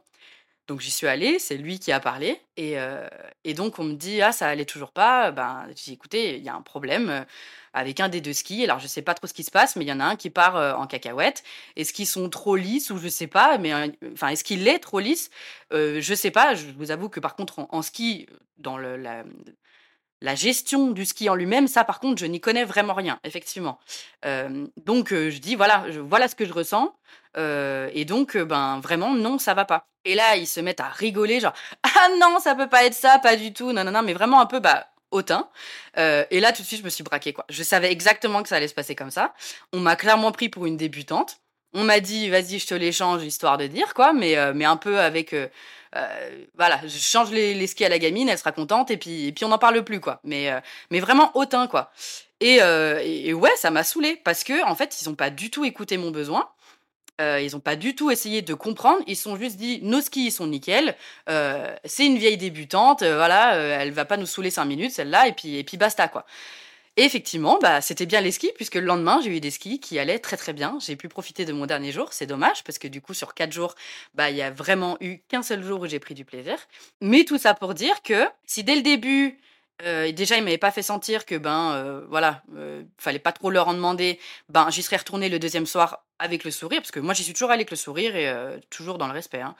donc 0.70 0.80
j'y 0.80 0.92
suis 0.92 1.08
allée, 1.08 1.40
c'est 1.40 1.56
lui 1.56 1.80
qui 1.80 1.90
a 1.90 1.98
parlé 1.98 2.40
et 2.56 2.78
heu 2.78 3.00
et 3.44 3.54
donc 3.54 3.80
on 3.80 3.84
me 3.84 3.94
dit: 3.94 4.22
«Ah 4.22 4.30
ça 4.30 4.46
allait 4.48 4.64
toujours 4.64 4.92
pas». 4.92 5.32
Ben, 5.32 5.64
j'ai 5.68 5.74
dit: 5.74 5.92
«Écoutez, 5.94 6.36
il 6.36 6.44
y 6.44 6.48
a 6.48 6.54
un 6.54 6.62
problème, 6.62 7.10
heu, 7.10 7.24
avec 7.72 7.98
un 7.98 8.08
des 8.08 8.20
2 8.20 8.32
skis. 8.32 8.62
Alors 8.62 8.78
je 8.78 8.86
sais 8.86 9.02
pas 9.02 9.14
trop 9.14 9.26
ce 9.26 9.34
qui 9.34 9.42
se 9.42 9.50
passe, 9.50 9.74
mais 9.74 9.84
il 9.84 9.88
y 9.88 9.92
en 9.92 9.98
a 9.98 10.04
un 10.04 10.14
qui 10.14 10.30
part, 10.30 10.56
heu, 10.56 10.72
en 10.74 10.86
cacahuète. 10.86 11.42
Est-ce 11.74 11.92
qu'ils 11.92 12.06
sont 12.06 12.28
trop 12.30 12.54
lisses 12.54 12.90
ou 12.90 12.98
je 12.98 13.08
sais 13.08 13.26
pas, 13.26 13.58
mais 13.58 13.72
enfin, 14.12 14.28
est-ce 14.28 14.44
qu'il 14.44 14.68
est 14.68 14.78
trop 14.78 15.00
lisse? 15.00 15.30
Heu, 15.72 16.00
je 16.00 16.14
sais 16.14 16.30
pas. 16.30 16.54
Je 16.54 16.66
vous 16.78 16.92
avoue 16.92 17.08
que 17.08 17.18
par 17.18 17.34
contre 17.34 17.66
en 17.70 17.82
ski, 17.82 18.28
dans 18.58 18.78
la 18.78 20.34
gestion 20.34 20.90
du 20.90 21.06
ski 21.06 21.28
en 21.30 21.34
lui-même, 21.34 21.66
ça 21.66 21.82
par 21.82 21.98
contre, 21.98 22.20
je 22.20 22.26
n'y 22.26 22.40
connais 22.40 22.64
vraiment 22.64 22.94
rien, 22.94 23.18
effectivement. 23.24 23.80
Donc 24.76 25.08
je 25.10 25.38
dis: 25.38 25.56
«Voilà, 25.56 25.90
je 25.90 25.98
voilà 26.00 26.28
ce 26.28 26.34
que 26.36 26.44
je 26.44 26.52
ressens, 26.52 26.94
heu 27.36 27.90
et 27.94 28.04
donc 28.04 28.36
heu, 28.36 28.44
ben, 28.44 28.80
vraiment 28.80 29.14
non, 29.14 29.38
ça 29.38 29.54
va 29.54 29.64
pas» 29.64 29.86
et 30.06 30.14
là, 30.14 30.36
ils 30.36 30.46
se 30.46 30.60
mettent 30.60 30.80
à 30.80 30.88
rigoler 30.88 31.40
genre: 31.40 31.52
«Ah 31.82 32.08
non, 32.18 32.38
ça 32.40 32.54
peut 32.54 32.68
pas 32.68 32.84
être 32.84 32.94
ça, 32.94 33.18
pas 33.18 33.36
du 33.36 33.52
tout, 33.52 33.72
non, 33.72 33.84
non, 33.84 33.90
non», 33.92 34.02
mais 34.02 34.14
vraiment 34.14 34.40
un 34.40 34.46
peu, 34.46 34.58
bah, 34.60 34.86
hautain. 35.10 35.48
Heu 35.98 36.24
et 36.30 36.40
là, 36.40 36.52
tout 36.52 36.62
de 36.62 36.66
suite, 36.66 36.80
je 36.80 36.84
me 36.84 36.88
suis 36.90 37.04
braquée, 37.04 37.32
quoi. 37.34 37.44
Je 37.50 37.62
savais 37.62 37.92
exactement 37.92 38.42
que 38.42 38.48
ça 38.48 38.56
allait 38.56 38.68
se 38.68 38.74
passer 38.74 38.94
comme 38.94 39.10
ça. 39.10 39.34
On 39.74 39.80
m'a 39.80 39.96
clairement 39.96 40.32
pris 40.32 40.48
pour 40.48 40.64
une 40.66 40.76
débutante. 40.78 41.40
On 41.74 41.84
m'a 41.84 42.00
dit: 42.00 42.30
«Vas-y, 42.30 42.58
je 42.58 42.66
te 42.66 42.74
les 42.74 42.92
change», 42.92 43.22
histoire 43.24 43.58
de 43.58 43.66
dire, 43.66 43.92
quoi, 43.94 44.12
mais 44.14 44.36
mais 44.54 44.64
un 44.64 44.76
peu 44.76 44.98
avec, 45.00 45.34
voilà, 46.56 46.80
je 46.84 46.98
change 46.98 47.30
les 47.30 47.66
skis 47.66 47.84
à 47.84 47.88
la 47.88 47.98
gamine, 47.98 48.28
elle 48.28 48.38
sera 48.38 48.52
contente 48.52 48.90
et 48.90 48.96
puis 48.96 49.26
et 49.28 49.32
puis 49.32 49.44
on 49.44 49.48
n'en 49.48 49.58
parle 49.58 49.82
plus, 49.84 50.00
quoi, 50.00 50.20
mais 50.24 50.50
mais 50.90 51.00
vraiment 51.00 51.30
hautain, 51.36 51.66
quoi 51.66 51.90
et 52.40 52.56
et 52.56 53.28
et 53.28 53.34
ouais, 53.34 53.54
ça 53.56 53.70
m'a 53.70 53.84
saoulée 53.84 54.16
parce 54.24 54.44
qu'en 54.44 54.74
fait, 54.74 55.00
ils 55.02 55.08
ont 55.08 55.14
pas 55.14 55.30
du 55.30 55.50
tout 55.50 55.64
écouté 55.64 55.96
mon 55.98 56.10
besoin. 56.10 56.48
Heu, 57.20 57.42
ils 57.42 57.54
ont 57.56 57.60
pas 57.60 57.76
du 57.76 57.94
tout 57.94 58.10
essayé 58.10 58.42
de 58.42 58.54
comprendre. 58.54 59.02
Ils 59.06 59.16
sont 59.16 59.36
juste 59.36 59.56
dit: 59.56 59.80
«Nos 59.82 60.00
skis, 60.00 60.30
sont 60.30 60.46
nickel, 60.46 60.96
heu, 61.28 61.54
c'est 61.84 62.06
une 62.06 62.18
vieille 62.18 62.38
débutante, 62.38 63.02
heu, 63.02 63.14
voilà, 63.14 63.56
heu, 63.58 63.70
elle 63.80 63.92
va 63.92 64.04
pas 64.04 64.16
nous 64.16 64.26
saouler 64.26 64.50
5 64.50 64.64
minutes 64.64 64.92
celle-là 64.92 65.28
et 65.28 65.32
puis 65.32 65.56
et 65.56 65.64
puis 65.64 65.76
basta, 65.76 66.08
quoi» 66.08 66.24
effectivement, 66.96 67.58
bah, 67.62 67.80
c'était 67.80 68.06
bien 68.06 68.20
les 68.20 68.32
skis 68.32 68.52
puisque 68.54 68.74
le 68.74 68.82
lendemain, 68.82 69.20
j'ai 69.22 69.36
eu 69.36 69.40
des 69.40 69.50
skis 69.50 69.80
qui 69.80 69.98
allaient 69.98 70.18
très, 70.18 70.36
très 70.36 70.52
bien. 70.52 70.78
J'ai 70.80 70.96
pu 70.96 71.08
profiter 71.08 71.44
de 71.44 71.52
mon 71.52 71.66
dernier 71.66 71.92
jour. 71.92 72.12
C'est 72.12 72.26
dommage 72.26 72.64
parce 72.64 72.78
que 72.78 72.88
du 72.88 73.00
coup, 73.00 73.14
sur 73.14 73.34
4 73.34 73.52
jours, 73.52 73.74
bah, 74.14 74.30
il 74.30 74.36
y 74.36 74.42
a 74.42 74.50
vraiment 74.50 74.96
eu 75.00 75.18
qu'un 75.28 75.42
seul 75.42 75.62
jour 75.62 75.80
où 75.80 75.86
j'ai 75.86 75.98
pris 76.00 76.14
du 76.14 76.24
plaisir. 76.24 76.56
Mais 77.00 77.24
tout 77.24 77.38
ça 77.38 77.54
pour 77.54 77.74
dire 77.74 78.02
que 78.02 78.26
si 78.44 78.64
dès 78.64 78.76
le 78.76 78.82
début, 78.82 79.38
heu, 79.86 80.12
déjà, 80.12 80.36
ils 80.36 80.44
m'avaient 80.44 80.58
pas 80.58 80.70
fait 80.70 80.82
sentir 80.82 81.26
que, 81.26 81.34
ben, 81.36 81.74
heu, 81.76 82.06
voilà, 82.10 82.42
heu, 82.56 82.86
fallait 82.98 83.18
pas 83.18 83.32
trop 83.32 83.50
leur 83.50 83.68
en 83.68 83.74
demander, 83.74 84.18
ben, 84.48 84.70
j'y 84.70 84.82
serais 84.82 84.96
retournée 84.96 85.28
le 85.28 85.38
2e 85.38 85.66
soir 85.66 86.04
avec 86.18 86.44
le 86.44 86.50
sourire 86.50 86.80
parce 86.82 86.90
que 86.90 87.00
moi, 87.00 87.14
j'y 87.14 87.24
suis 87.24 87.32
toujours 87.32 87.50
allée 87.50 87.60
avec 87.60 87.70
le 87.70 87.76
sourire 87.76 88.16
et 88.16 88.28
heu, 88.30 88.60
toujours 88.70 88.98
dans 88.98 89.06
le 89.06 89.12
respect, 89.14 89.40
hein. 89.42 89.54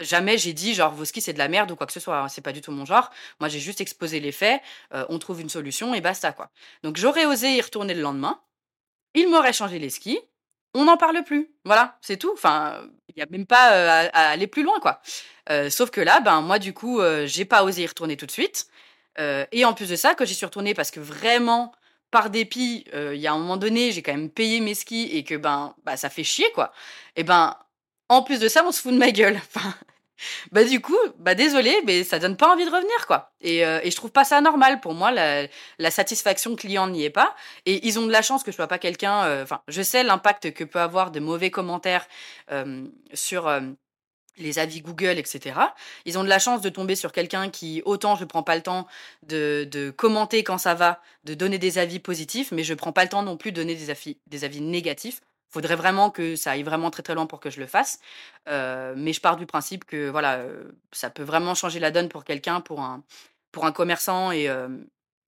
Jamais 0.00 0.38
j'ai 0.38 0.52
dit 0.52 0.74
genre: 0.74 0.92
«Vos 0.92 1.04
skis, 1.04 1.20
c'est 1.22 1.32
de 1.32 1.38
la 1.38 1.48
merde» 1.48 1.70
ou 1.70 1.76
quoi 1.76 1.86
que 1.86 1.92
ce 1.92 2.00
soit, 2.00 2.18
hein, 2.18 2.28
c'est 2.28 2.40
pas 2.42 2.52
du 2.52 2.60
tout 2.60 2.72
mon 2.72 2.84
genre. 2.84 3.10
Moi, 3.40 3.48
j'ai 3.48 3.60
juste 3.60 3.80
exposé 3.80 4.18
les 4.20 4.32
faits, 4.32 4.60
on 5.08 5.18
trouve 5.20 5.40
une 5.40 5.48
solution 5.48 5.94
et 5.94 6.00
basta, 6.00 6.32
quoi. 6.32 6.50
Donc 6.82 6.96
j'aurais 6.96 7.26
osé 7.26 7.56
y 7.56 7.60
retourner 7.60 7.94
le 7.94 8.02
lendemain. 8.02 8.40
Ils 9.14 9.28
m'auraient 9.30 9.52
changé 9.54 9.78
les 9.80 9.90
skis. 9.90 10.20
On 10.74 10.84
n'en 10.86 10.96
parle 10.98 11.24
plus. 11.24 11.50
Voilà, 11.64 11.98
c'est 12.02 12.18
tout. 12.18 12.32
Enfin, 12.34 12.82
il 13.08 13.18
y 13.18 13.22
a 13.22 13.26
même 13.30 13.46
pas, 13.46 14.02
à 14.02 14.06
à 14.08 14.30
aller 14.30 14.46
plus 14.48 14.62
loin, 14.64 14.80
quoi. 14.80 15.00
Heu, 15.50 15.70
sauf 15.70 15.90
que 15.90 16.00
là, 16.00 16.20
ben, 16.20 16.40
moi, 16.42 16.58
du 16.58 16.72
coup, 16.72 17.00
heu, 17.00 17.26
j'ai 17.26 17.44
pas 17.44 17.64
osé 17.64 17.82
y 17.82 17.86
retourner 17.86 18.16
tout 18.16 18.26
de 18.26 18.30
suite, 18.32 18.66
heu 19.18 19.46
et 19.52 19.64
en 19.64 19.74
plus 19.74 19.88
de 19.90 19.96
ça, 19.96 20.14
quand 20.14 20.24
j'y 20.24 20.34
suis 20.34 20.46
retournée 20.46 20.74
parce 20.74 20.90
que 20.90 21.00
vraiment, 21.00 21.72
par 22.10 22.30
dépit, 22.30 22.84
il 22.94 23.16
y 23.16 23.26
a 23.26 23.32
un 23.32 23.38
moment 23.38 23.56
donné, 23.56 23.92
j'ai 23.92 24.02
quand 24.02 24.12
même 24.14 24.30
payé 24.30 24.60
mes 24.60 24.74
skis 24.74 25.08
et 25.12 25.24
que, 25.24 25.34
ben, 25.36 25.74
bah, 25.84 25.96
ça 25.96 26.10
fait 26.10 26.24
chier, 26.24 26.50
quoi 26.54 26.72
et 27.16 27.24
ben, 27.24 27.56
en 28.08 28.22
plus 28.22 28.38
de 28.40 28.48
ça, 28.48 28.64
on 28.66 28.72
se 28.72 28.80
fout 28.82 28.92
de 28.92 28.98
ma 28.98 29.10
gueule. 29.10 29.40
Enfin, 29.56 29.74
bah, 30.52 30.64
du 30.64 30.80
coup, 30.80 30.96
bah, 31.18 31.34
désolée, 31.34 31.76
mais 31.86 32.04
ça 32.04 32.18
donne 32.18 32.36
pas 32.36 32.52
envie 32.52 32.64
de 32.64 32.70
revenir, 32.70 33.06
quoi 33.06 33.32
et 33.40 33.60
et 33.60 33.90
je 33.90 33.96
trouve 33.96 34.12
pas 34.12 34.24
ça 34.24 34.40
normal. 34.40 34.80
Pour 34.80 34.94
moi, 34.94 35.10
la 35.12 35.46
la 35.78 35.90
satisfaction 35.90 36.56
client 36.56 36.88
n'y 36.88 37.04
est 37.04 37.10
pas 37.10 37.34
et 37.66 37.86
ils 37.86 37.98
ont 37.98 38.06
de 38.06 38.12
la 38.12 38.22
chance 38.22 38.42
que 38.44 38.50
je 38.52 38.56
sois 38.56 38.68
pas 38.68 38.78
quelqu'un, 38.78 39.42
enfin, 39.42 39.62
je 39.68 39.82
sais 39.82 40.02
l'impact 40.04 40.52
que 40.54 40.64
peut 40.64 40.80
avoir 40.80 41.10
de 41.10 41.20
mauvais 41.20 41.50
commentaires, 41.50 42.06
sur, 43.14 43.48
les 44.36 44.58
avis 44.58 44.80
Google 44.80 45.18
et 45.18 45.24
cetera. 45.24 45.74
Ils 46.04 46.18
ont 46.18 46.24
de 46.24 46.28
la 46.28 46.38
chance 46.38 46.60
de 46.60 46.68
tomber 46.68 46.96
sur 46.96 47.12
quelqu'un 47.12 47.50
qui 47.50 47.82
autant 47.84 48.16
je 48.16 48.24
prends 48.24 48.42
pas 48.42 48.56
le 48.56 48.62
temps 48.62 48.86
de 49.22 49.90
commenter 49.96 50.42
quand 50.44 50.58
ça 50.58 50.74
va, 50.74 51.00
de 51.24 51.34
donner 51.34 51.58
des 51.58 51.78
avis 51.78 52.00
positifs, 52.00 52.52
mais 52.52 52.64
je 52.64 52.74
prends 52.74 52.92
pas 52.92 53.04
le 53.04 53.10
temps 53.10 53.22
non 53.22 53.36
plus 53.36 53.52
de 53.52 53.56
donner 53.56 53.74
des 53.74 53.90
avis 53.90 54.18
des 54.26 54.44
avis 54.44 54.60
négatifs. 54.60 55.20
Faudrait 55.50 55.76
vraiment 55.76 56.10
que 56.10 56.34
ça 56.34 56.50
aille 56.50 56.64
vraiment 56.64 56.90
très, 56.90 57.04
très 57.04 57.14
loin 57.14 57.26
pour 57.26 57.38
que 57.38 57.48
je 57.48 57.60
le 57.60 57.66
fasse, 57.68 58.00
heu, 58.48 58.94
mais 58.96 59.12
je 59.12 59.20
pars 59.20 59.36
du 59.36 59.46
principe 59.46 59.84
que 59.84 60.08
voilà, 60.10 60.40
heu, 60.40 60.76
ça 60.90 61.10
peut 61.10 61.22
vraiment 61.22 61.54
changer 61.54 61.78
la 61.78 61.92
donne 61.92 62.08
pour 62.08 62.24
quelqu'un, 62.24 62.60
pour 62.60 62.80
un 62.80 63.04
pour 63.52 63.64
un 63.64 63.70
commerçant 63.72 64.32
et 64.32 64.44
hem 64.44 64.86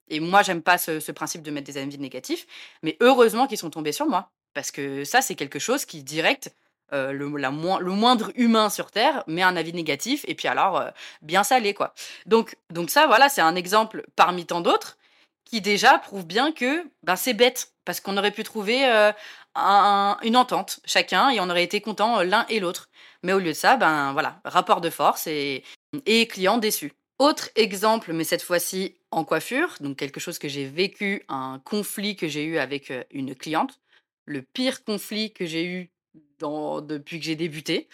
et 0.09 0.19
moi, 0.19 0.41
j'aime 0.41 0.61
pas 0.61 0.77
ce 0.77 0.99
ce 0.99 1.13
principe 1.13 1.43
de 1.43 1.51
mettre 1.51 1.67
des 1.67 1.77
avis 1.77 1.97
négatifs, 1.97 2.45
mais 2.83 2.97
heureusement 2.99 3.47
qu'ils 3.47 3.57
sont 3.57 3.69
tombés 3.69 3.93
sur 3.93 4.05
moi 4.07 4.31
parce 4.53 4.71
que 4.71 5.03
ça, 5.05 5.21
c'est 5.21 5.35
quelque 5.35 5.59
chose 5.59 5.85
qui 5.85 6.03
direct, 6.03 6.53
heu, 6.93 7.11
le 7.11 7.27
le 7.29 7.91
moindre 7.91 8.31
humain 8.35 8.69
sur 8.69 8.91
terre 8.91 9.23
met 9.27 9.43
un 9.43 9.55
avis 9.57 9.73
négatif 9.73 10.23
et 10.27 10.35
puis 10.35 10.47
alors, 10.47 10.79
heu, 10.81 10.87
bien 11.21 11.43
salé, 11.43 11.73
quoi. 11.73 11.93
Donc 12.25 12.55
donc 12.71 12.89
ça, 12.89 13.07
voilà, 13.07 13.29
c'est 13.29 13.41
un 13.41 13.55
exemple 13.55 14.03
parmi 14.15 14.45
tant 14.45 14.61
d'autres 14.61 14.97
qui 15.45 15.61
déjà 15.61 15.97
prouve 15.99 16.25
bien 16.27 16.51
que, 16.51 16.83
ben, 17.03 17.15
c'est 17.15 17.33
bête 17.33 17.71
parce 17.85 18.01
qu'on 18.01 18.17
aurait 18.17 18.31
pu 18.31 18.43
trouver, 18.43 18.85
heu, 18.87 19.13
un 19.55 20.17
une 20.23 20.35
entente 20.37 20.79
chacun 20.85 21.29
et 21.29 21.39
on 21.39 21.49
aurait 21.49 21.63
été 21.63 21.81
contents, 21.81 22.21
l'un 22.23 22.45
et 22.49 22.59
l'autre. 22.59 22.89
Mais 23.23 23.33
au 23.33 23.39
lieu 23.39 23.47
de 23.49 23.53
ça, 23.53 23.77
ben, 23.77 24.13
voilà, 24.13 24.39
rapport 24.45 24.81
de 24.81 24.89
force 24.89 25.27
et 25.27 25.63
et 26.05 26.27
client 26.27 26.57
déçu. 26.57 26.93
Autre 27.19 27.49
exemple, 27.55 28.13
mais 28.13 28.23
cette 28.23 28.43
fois-ci 28.43 28.95
en 29.11 29.23
coiffure, 29.23 29.75
donc 29.79 29.97
quelque 29.97 30.19
chose 30.19 30.37
que 30.39 30.47
j'ai 30.47 30.65
vécu, 30.65 31.23
un 31.29 31.59
conflit 31.65 32.15
que 32.15 32.27
j'ai 32.27 32.43
eu 32.43 32.57
avec, 32.59 32.93
une 33.11 33.35
cliente. 33.35 33.79
Le 34.25 34.41
pire 34.43 34.83
conflit 34.83 35.33
que 35.33 35.45
j'ai 35.45 35.65
eu 35.65 35.91
depuis 36.39 37.19
que 37.19 37.25
j'ai 37.25 37.35
débuté. 37.35 37.87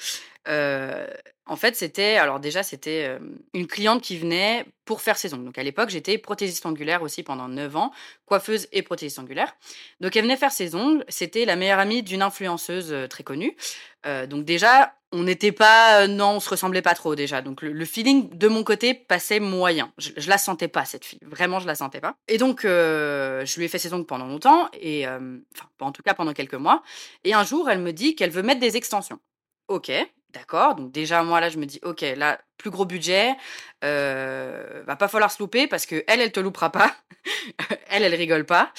Heu, 0.48 1.08
en 1.46 1.56
fait, 1.56 1.76
c'était 1.76 2.16
alors 2.16 2.40
déjà, 2.40 2.64
c'était, 2.64 3.18
une 3.54 3.68
cliente 3.68 4.02
qui 4.02 4.18
venait 4.18 4.66
pour 4.86 5.02
faire 5.02 5.18
ses 5.18 5.34
ongles. 5.34 5.46
Donc 5.46 5.58
à 5.58 5.64
l'époque, 5.64 5.90
j'étais 5.90 6.18
prothésiste 6.18 6.66
ongulaire 6.66 7.02
aussi 7.02 7.24
pendant 7.24 7.48
9 7.48 7.76
ans, 7.76 7.92
coiffeuse 8.26 8.68
et 8.72 8.82
prothésiste 8.82 9.20
ongulaire. 9.20 9.56
Donc 10.00 10.16
elle 10.16 10.24
venait 10.24 10.38
faire 10.38 10.52
ses 10.52 10.76
ongles, 10.76 11.04
c'était 11.08 11.46
la 11.46 11.56
meilleure 11.56 11.80
amie 11.80 12.04
d'une 12.04 12.22
influenceuse, 12.22 12.96
très 13.10 13.24
connue. 13.24 13.56
Heu, 14.06 14.28
donc 14.28 14.44
déjà, 14.44 14.94
on 15.14 15.24
n'était 15.24 15.52
pas, 15.52 16.08
non, 16.08 16.32
on 16.32 16.40
se 16.40 16.50
ressemblait 16.50 16.82
pas 16.82 16.96
trop 16.96 17.16
déjà. 17.16 17.42
Donc 17.42 17.62
le 17.62 17.86
feeling 17.86 18.36
de 18.36 18.48
mon 18.48 18.64
côté 18.64 18.94
passait 18.94 19.40
moyen. 19.40 19.92
Je 19.98 20.10
je 20.18 20.28
la 20.28 20.38
sentais 20.38 20.68
pas 20.68 20.86
cette 20.86 21.06
fille, 21.06 21.20
vraiment 21.22 21.60
je 21.60 21.68
la 21.68 21.76
sentais 21.76 22.02
pas 22.02 22.16
et 22.28 22.38
donc 22.38 22.62
je 22.64 23.58
lui 23.58 23.66
ai 23.66 23.68
fait 23.68 23.78
ses 23.78 23.94
ongles 23.94 24.08
pendant 24.08 24.26
longtemps 24.26 24.70
et 24.74 25.06
enfin, 25.06 25.68
en 25.82 25.92
tout 25.92 26.02
cas 26.02 26.16
pendant 26.16 26.34
quelques 26.34 26.56
mois 26.56 26.82
et 27.24 27.34
un 27.34 27.44
jour, 27.44 27.70
elle 27.70 27.80
me 27.80 27.94
dit 27.94 28.16
qu'elle 28.16 28.32
veut 28.34 28.44
mettre 28.44 28.60
des 28.60 28.78
extensions. 28.78 29.20
OK, 29.68 29.92
D'accord, 30.34 30.74
donc 30.74 30.92
déjà 30.92 31.22
moi 31.22 31.40
là 31.40 31.50
je 31.50 31.60
me 31.60 31.66
dis: 31.68 31.80
«OK, 31.84 32.02
là, 32.18 32.42
plus 32.58 32.72
gros 32.72 32.86
budget, 32.86 33.36
heu, 33.84 34.84
va 34.88 34.96
pas 34.96 35.08
falloir 35.08 35.32
se 35.32 35.38
louper 35.38 35.68
parce 35.68 35.86
qu'elle, 35.86 36.04
elle 36.08 36.32
te 36.32 36.40
loupera 36.40 36.72
pas. 36.72 36.96
Elle, 37.90 38.04
elle 38.04 38.16
rigole 38.16 38.44
pas» 38.46 38.74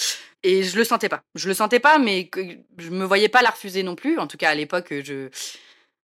et 0.44 0.62
je 0.62 0.76
le 0.76 0.84
sentais 0.84 1.08
pas. 1.08 1.22
Je 1.34 1.48
le 1.48 1.54
sentais 1.54 1.80
pas, 1.80 1.98
mais 1.98 2.28
que 2.28 2.40
je 2.78 2.90
me 2.90 3.04
voyais 3.04 3.30
pas 3.30 3.42
la 3.42 3.50
refuser 3.50 3.82
non 3.82 3.96
plus. 3.96 4.18
En 4.18 4.26
tout 4.26 4.36
cas 4.36 4.50
à 4.50 4.54
l'époque, 4.54 4.92
je 5.02 5.30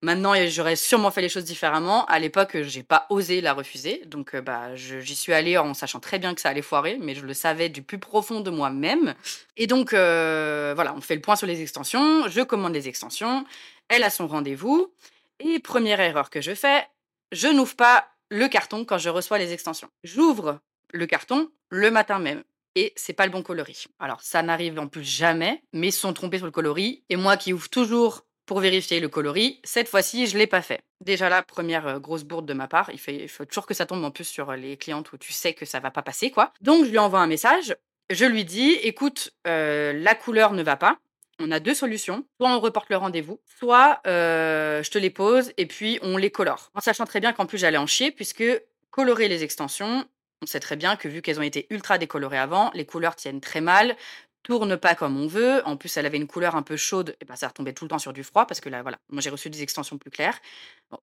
maintenant 0.01 0.33
j'aurais 0.47 0.75
sûrement 0.75 1.11
fait 1.11 1.21
les 1.21 1.29
choses 1.29 1.45
différemment. 1.45 2.05
À 2.05 2.19
l'époque, 2.19 2.57
j'ai 2.61 2.83
pas 2.83 3.05
osé 3.09 3.41
la 3.41 3.53
refuser, 3.53 4.03
donc 4.05 4.35
heu, 4.35 4.41
bah, 4.41 4.75
j'y 4.75 5.15
suis 5.15 5.33
allée 5.33 5.57
en 5.57 5.73
sachant 5.73 5.99
très 5.99 6.19
bien 6.19 6.35
que 6.35 6.41
ça 6.41 6.49
allait 6.49 6.61
foirer, 6.61 6.97
mais 6.99 7.15
je 7.15 7.25
le 7.25 7.33
savais 7.33 7.69
du 7.69 7.81
plus 7.81 7.99
profond 7.99 8.41
de 8.41 8.49
moi-même. 8.49 9.15
Et 9.57 9.67
donc 9.67 9.93
heu, 9.93 10.73
voilà, 10.75 10.93
on 10.95 11.01
fait 11.01 11.15
le 11.15 11.21
point 11.21 11.35
sur 11.35 11.47
les 11.47 11.61
extensions, 11.61 12.27
je 12.27 12.41
commande 12.41 12.73
les 12.73 12.87
extensions, 12.87 13.45
elle 13.87 14.03
a 14.03 14.09
son 14.09 14.27
rendez-vous. 14.27 14.91
Et 15.39 15.59
première 15.59 16.01
erreur 16.01 16.29
que 16.29 16.41
je 16.41 16.53
fais, 16.53 16.85
je 17.31 17.47
n'ouvre 17.47 17.75
pas 17.75 18.07
le 18.29 18.47
carton 18.47 18.85
quand 18.85 18.97
je 18.97 19.09
reçois 19.09 19.37
les 19.37 19.53
extensions. 19.53 19.89
J'ouvre 20.03 20.59
le 20.91 21.05
carton 21.05 21.49
le 21.69 21.91
matin 21.91 22.19
même. 22.19 22.43
Et 22.75 22.93
c'est 22.95 23.13
pas 23.13 23.25
le 23.25 23.31
bon 23.31 23.41
coloris. 23.41 23.87
Alors 23.99 24.21
ça 24.21 24.41
n'arrive 24.41 24.79
en 24.79 24.87
plus 24.87 25.03
jamais, 25.03 25.63
mais 25.73 25.87
ils 25.87 25.93
sont 25.93 26.13
trompés 26.13 26.37
sur 26.37 26.45
le 26.45 26.51
coloris. 26.51 27.03
Et 27.09 27.15
moi 27.15 27.35
qui 27.35 27.53
ouvre 27.53 27.69
toujours 27.69 28.25
pour 28.49 28.61
vérifier 28.61 28.99
le 28.99 29.09
coloris, 29.09 29.59
cette 29.63 29.87
fois-ci, 29.87 30.25
je 30.25 30.35
l'ai 30.35 30.47
pas 30.47 30.63
fait. 30.63 30.81
Déjà 31.01 31.29
là, 31.29 31.43
première 31.43 31.97
re 31.97 32.01
grosse 32.01 32.23
bourde 32.23 32.47
de 32.47 32.53
ma 32.55 32.67
part, 32.67 32.89
il 32.91 32.97
fait 32.97 33.27
faut 33.27 33.45
toujours 33.45 33.67
que 33.67 33.75
ça 33.75 33.85
tombe 33.85 34.03
en 34.03 34.09
plus 34.09 34.23
sur, 34.23 34.49
heu, 34.49 34.55
les 34.55 34.75
clientes 34.75 35.13
où 35.13 35.19
tu 35.19 35.31
sais 35.31 35.53
que 35.53 35.65
ça 35.67 35.79
va 35.79 35.91
pas 35.91 36.01
passer, 36.01 36.31
quoi. 36.31 36.51
Donc 36.59 36.83
je 36.85 36.89
lui 36.89 36.97
envoie 36.97 37.19
un 37.19 37.27
message, 37.27 37.75
je 38.09 38.25
lui 38.25 38.45
dis: 38.45 38.71
«Écoute, 38.81 39.29
heu, 39.47 39.91
la 39.93 40.15
couleur 40.15 40.53
ne 40.53 40.63
va 40.63 40.77
pas. 40.77 40.97
On 41.39 41.51
a 41.51 41.59
2 41.59 41.75
solutions, 41.75 42.25
soit 42.41 42.49
on 42.49 42.59
reporte 42.59 42.89
le 42.89 42.97
rendez-vous, 42.97 43.39
soit, 43.59 44.01
je 44.05 44.89
te 44.89 44.97
les 44.97 45.11
pose 45.11 45.53
et 45.57 45.67
puis 45.67 45.99
on 46.01 46.17
les 46.17 46.31
colore». 46.31 46.71
En 46.73 46.81
sachant 46.81 47.05
très 47.05 47.19
bien 47.19 47.33
qu'en 47.33 47.45
plus 47.45 47.59
j'allais 47.59 47.77
en 47.77 47.85
chier 47.85 48.09
puisque 48.09 48.43
colorer 48.89 49.27
les 49.27 49.43
extensions, 49.43 50.05
on 50.41 50.47
sait 50.47 50.59
très 50.59 50.75
bien 50.75 50.95
que 50.95 51.07
vu 51.07 51.21
qu'elles 51.21 51.37
ont 51.39 51.43
été 51.43 51.67
ultra 51.69 51.99
décolorées 51.99 52.39
avant, 52.39 52.71
les 52.73 52.85
couleurs 52.87 53.15
tiennent 53.15 53.41
très 53.41 53.61
mal, 53.61 53.95
tournent 54.43 54.77
pas 54.77 54.95
comme 54.95 55.19
on 55.19 55.27
veut. 55.27 55.61
En 55.65 55.77
plus, 55.77 55.95
elle 55.97 56.05
avait 56.05 56.17
une 56.17 56.27
couleur 56.27 56.55
un 56.55 56.61
peu 56.61 56.77
chaude 56.77 57.15
et 57.21 57.25
bah, 57.25 57.35
ça 57.35 57.47
retombait 57.47 57.73
tout 57.73 57.85
le 57.85 57.89
temps 57.89 57.99
sur 57.99 58.13
du 58.13 58.23
froid 58.23 58.45
parce 58.45 58.59
que 58.59 58.69
là, 58.69 58.81
voilà, 58.81 58.97
moi 59.09 59.21
j'ai 59.21 59.29
reçu 59.29 59.49
des 59.49 59.61
extensions 59.61 59.97
plus 59.97 60.11
claires. 60.11 60.39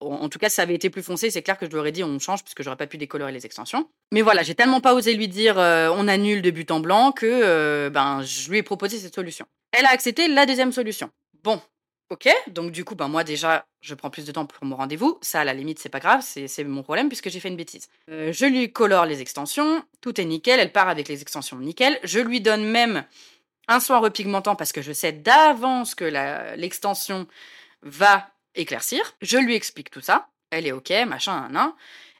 En 0.00 0.28
tout 0.28 0.38
cas, 0.38 0.49
si 0.49 0.57
ça 0.57 0.62
avait 0.62 0.75
été 0.75 0.90
plus 0.90 1.02
foncé, 1.02 1.31
c'est 1.31 1.43
clair 1.43 1.59
que 1.59 1.66
je 1.66 1.71
lui 1.71 1.78
aurais 1.78 1.93
dit: 1.93 2.02
«On 2.02 2.19
change» 2.19 2.43
puisque 2.43 2.62
j'aurais 2.62 2.76
pas 2.76 2.87
pu 2.87 2.99
décolorer 2.99 3.33
les 3.33 3.47
extensions. 3.47 3.88
Mais 4.12 4.23
voilà, 4.23 4.43
j'ai 4.43 4.55
tellement 4.55 4.81
pas 4.81 4.95
osé 4.95 5.14
lui 5.14 5.28
dire, 5.28 5.59
heu: 5.59 5.90
«On 5.90 6.09
annule 6.09 6.43
de 6.43 6.50
but 6.50 6.71
en 6.71 6.81
blanc» 6.81 7.12
que, 7.12 7.26
heu, 7.26 7.90
ben, 7.90 8.23
je 8.23 8.50
lui 8.50 8.59
ai 8.59 8.62
proposé 8.62 8.99
cette 8.99 9.14
solution. 9.14 9.47
Elle 9.73 9.87
a 9.87 9.90
accepté 9.90 10.28
la 10.28 10.47
2e 10.47 10.73
solution. 10.73 11.11
Bon, 11.43 11.61
OK, 12.11 12.29
donc 12.47 12.71
du 12.71 12.85
coup, 12.85 12.95
ben, 12.95 13.09
moi 13.09 13.25
déjà, 13.25 13.67
je 13.81 13.95
prends 13.95 14.11
plus 14.11 14.25
de 14.25 14.31
temps 14.31 14.47
pour 14.47 14.65
mon 14.65 14.77
rendez-vous. 14.77 15.19
Ça, 15.23 15.41
à 15.41 15.45
la 15.45 15.55
limite, 15.55 15.81
c'est 15.81 15.89
pas 15.89 15.99
grave, 15.99 16.23
c'est 16.23 16.65
mon 16.65 16.85
problème 16.85 17.09
puisque 17.09 17.31
j'ai 17.31 17.41
fait 17.41 17.49
une 17.49 17.57
bêtise. 17.57 17.89
Heu, 18.09 18.31
je 18.31 18.47
lui 18.47 18.73
colore 18.73 19.07
les 19.07 19.21
extensions, 19.21 19.85
tout 20.01 20.21
est 20.21 20.25
nickel, 20.25 20.61
elle 20.61 20.71
part 20.71 20.89
avec 20.89 21.09
les 21.09 21.21
extensions 21.23 21.59
nickel. 21.59 21.99
Je 22.05 22.21
lui 22.21 22.41
donne 22.41 22.65
même 22.65 23.05
un 23.67 23.81
soin 23.81 23.99
repigmentant 23.99 24.55
parce 24.55 24.71
que 24.71 24.83
je 24.83 24.93
sais 24.93 25.11
d'avance 25.11 25.97
que 25.97 26.05
l'extension 26.57 27.27
va 27.83 28.31
éclaircir. 28.55 29.17
Je 29.21 29.39
lui 29.39 29.57
explique 29.57 29.91
tout 29.91 30.01
ça. 30.01 30.29
Elle 30.51 30.67
est 30.67 30.73
OK, 30.73 30.93
machin, 31.09 31.49
nin. 31.51 31.75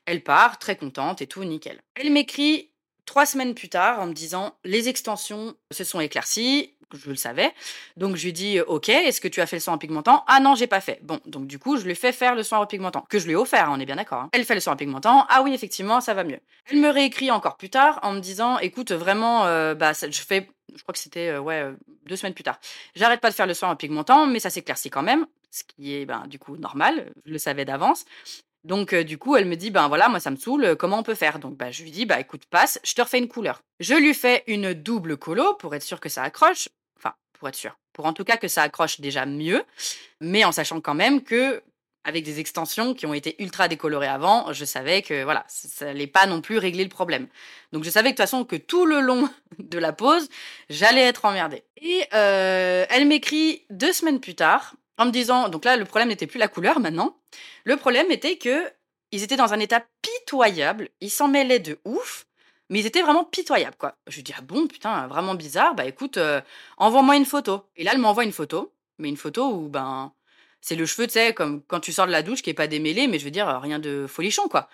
Elle 0.05 0.23
part 0.23 0.59
très 0.59 0.77
contente 0.77 1.23
et 1.23 1.29
tout 1.29 1.45
nickel. 1.45 1.81
Elle 1.95 2.11
m'écrit 2.11 2.71
3 3.07 3.25
semaines 3.27 3.55
plus 3.55 3.69
tard 3.69 4.01
en 4.01 4.07
me 4.07 4.13
disant: 4.13 4.57
«Les 4.65 4.89
extensions 4.89 5.55
se 5.71 5.85
sont 5.85 6.01
éclaircies». 6.01 6.76
Je 6.95 7.11
le 7.11 7.17
savais. 7.17 7.53
Donc 7.97 8.15
je 8.17 8.25
lui 8.25 8.33
dis: 8.33 8.61
«OK, 8.61 8.89
est-ce 8.89 9.21
que 9.21 9.27
tu 9.27 9.41
as 9.41 9.47
fait 9.47 9.57
le 9.57 9.61
soin 9.61 9.75
repigmentant?» 9.75 10.25
«Ah 10.29 10.39
non, 10.39 10.55
j'ai 10.55 10.69
pas 10.69 10.81
fait». 10.81 11.01
Bon, 11.03 11.19
donc 11.27 11.47
du 11.49 11.59
coup, 11.59 11.77
je 11.77 11.85
lui 11.85 11.97
fais 11.97 12.13
faire 12.13 12.37
le 12.37 12.45
soin 12.45 12.59
repigmentant, 12.59 13.05
que 13.11 13.19
je 13.19 13.25
lui 13.27 13.33
ai 13.33 13.37
offert, 13.37 13.69
hein, 13.69 13.75
on 13.77 13.81
est 13.81 13.87
bien 13.87 13.97
d'accord, 13.97 14.23
hein. 14.23 14.29
Elle 14.33 14.45
fait 14.45 14.55
le 14.55 14.61
soin 14.61 14.75
repigmentant: 14.75 15.27
«Ah 15.29 15.43
oui, 15.43 15.53
effectivement, 15.53 16.01
ça 16.01 16.15
va 16.15 16.23
mieux». 16.23 16.39
Elle 16.71 16.79
me 16.79 16.89
réécrit 16.89 17.31
encore 17.33 17.57
plus 17.57 17.71
tard 17.71 17.99
en 18.03 18.13
me 18.13 18.21
disant: 18.21 18.59
«Écoute, 18.61 18.93
vraiment, 18.93 19.47
heu, 19.49 19.75
bah, 19.75 19.95
ça» 19.95 20.09
je 20.11 20.21
fais 20.21 20.49
je 20.77 20.83
crois 20.83 20.93
que 20.93 20.99
c'était, 20.99 21.31
heu, 21.31 21.39
ouais, 21.41 21.63
heu, 21.63 21.77
2 22.07 22.17
semaines 22.17 22.35
plus 22.35 22.45
tard: 22.45 22.59
«J'arrête 22.95 23.21
pas 23.21 23.31
de 23.31 23.35
faire 23.35 23.47
le 23.47 23.55
soin 23.55 23.71
repigmentant, 23.71 24.27
mais 24.27 24.39
ça 24.39 24.51
s'éclaircit 24.51 24.91
quand 24.91 25.03
même», 25.03 25.27
ce 25.51 25.65
qui 25.65 25.95
est, 25.97 26.07
ben, 26.07 26.27
du 26.29 26.39
coup 26.39 26.57
normal, 26.57 27.13
je 27.25 27.33
le 27.33 27.39
savais 27.39 27.65
d'avance. 27.65 28.05
Donc 28.65 28.95
du 28.95 29.17
coup, 29.19 29.37
elle 29.37 29.47
me 29.47 29.57
dit: 29.57 29.71
«Ben, 29.71 29.89
voilà, 29.89 30.09
moi 30.09 30.21
ça 30.21 30.31
me 30.31 30.37
saoule, 30.37 30.77
comment 30.77 30.99
on 30.99 31.03
peut 31.05 31.15
faire?» 31.15 31.39
donc 31.41 31.57
bah, 31.57 31.71
je 31.71 31.83
lui 31.85 31.91
dis: 31.93 32.07
«Bah, 32.07 32.21
écoute, 32.21 32.45
passe, 32.51 32.81
je 32.85 32.95
te 32.95 33.03
refais 33.03 33.19
une 33.19 33.29
couleur». 33.29 33.61
Je 33.81 33.95
lui 33.95 34.15
fais 34.15 34.43
une 34.49 34.75
double 34.75 35.17
colo 35.19 35.55
pour 35.55 35.75
être 35.75 35.83
sûre 35.85 36.01
que 36.01 36.09
ça 36.09 36.23
accroche, 36.23 36.69
pour 37.39 37.49
être 37.49 37.57
sûre, 37.57 37.77
pour 37.93 38.07
en 38.07 38.13
tout 38.13 38.25
cas 38.25 38.37
que 38.37 38.49
ça 38.49 38.63
accroche 38.63 39.01
déjà 39.01 39.27
mieux, 39.27 39.65
mais 40.21 40.45
en 40.45 40.53
sachant 40.53 40.81
quand 40.81 40.95
même 40.95 41.23
qu'avec 41.23 42.25
des 42.25 42.41
extensions 42.41 42.95
qui 42.95 43.07
ont 43.07 43.15
été 43.15 43.41
ultra 43.43 43.69
décolorées 43.69 44.07
avant, 44.07 44.53
je 44.53 44.65
savais 44.65 45.03
que 45.03 45.25
voilà, 45.25 45.45
ça 45.49 45.89
allait 45.89 46.07
pas 46.07 46.27
non 46.27 46.41
plus 46.41 46.59
régler 46.59 46.85
le 46.85 46.91
problème. 46.91 47.29
Donc 47.73 47.85
je 47.85 47.91
savais 47.91 48.11
de 48.11 48.15
toute 48.15 48.23
façon 48.23 48.45
que 48.45 48.57
tout 48.57 48.87
le 48.87 49.01
long 49.01 49.29
de 49.59 49.79
la 49.79 49.93
pose, 49.93 50.29
j'allais 50.69 51.03
être 51.03 51.25
emmerdée 51.25 51.65
et 51.81 52.03
heu, 52.15 52.87
elle 52.91 53.07
m'écrit 53.07 53.65
2 53.71 53.93
semaines 53.93 54.21
plus 54.21 54.35
tard 54.35 54.75
en 54.99 55.07
me 55.07 55.11
disant 55.11 55.49
donc 55.49 55.65
là, 55.65 55.77
le 55.77 55.85
problème 55.85 56.09
n'était 56.09 56.27
plus 56.27 56.39
la 56.39 56.49
couleur 56.49 56.81
maintenant. 56.81 57.19
Le 57.65 57.77
problème 57.77 58.11
était 58.11 58.39
qu'ils 58.39 59.23
étaient 59.23 59.37
dans 59.37 59.53
un 59.53 59.61
état 59.61 59.85
pitoyable, 60.03 60.89
ils 61.01 61.11
s'en 61.11 61.29
mêlaient 61.29 61.59
de 61.59 61.79
ouf, 61.85 62.26
mais 62.71 62.81
ils 62.81 62.87
étaient 62.87 63.03
vraiment 63.03 63.25
pitoyables, 63.25 63.77
quoi. 63.77 63.97
Je 64.07 64.17
lui 64.17 64.23
dis: 64.23 64.33
«Ah 64.37 64.43
bon? 64.43 64.67
Putain, 64.69 65.07
vraiment 65.09 65.35
bizarre. 65.35 65.75
Bah, 65.75 65.85
écoute, 65.87 66.17
heu, 66.19 66.41
envoie-moi 66.79 67.17
une 67.17 67.25
photo» 67.27 67.65
et 67.77 67.85
là, 67.85 67.93
elle 67.95 68.01
m'envoie 68.01 68.25
une 68.25 68.33
photo, 68.33 68.73
mais 68.99 69.09
une 69.09 69.17
photo 69.17 69.51
où, 69.53 69.69
ben, 69.69 70.13
c'est 70.61 70.75
le 70.77 70.87
cheveu, 70.87 71.07
tu 71.07 71.13
sais, 71.15 71.35
comme 71.35 71.63
quand 71.65 71.81
tu 71.81 71.93
sors 71.93 72.07
de 72.07 72.13
la 72.13 72.23
douche 72.23 72.43
qui 72.43 72.51
est 72.51 72.55
pas 72.55 72.67
démêlé, 72.69 73.07
mais 73.09 73.19
je 73.19 73.25
veux 73.25 73.31
dire, 73.31 73.47
rien 73.61 73.79
de 73.79 74.07
folichon, 74.09 74.49
quoi. 74.49 74.69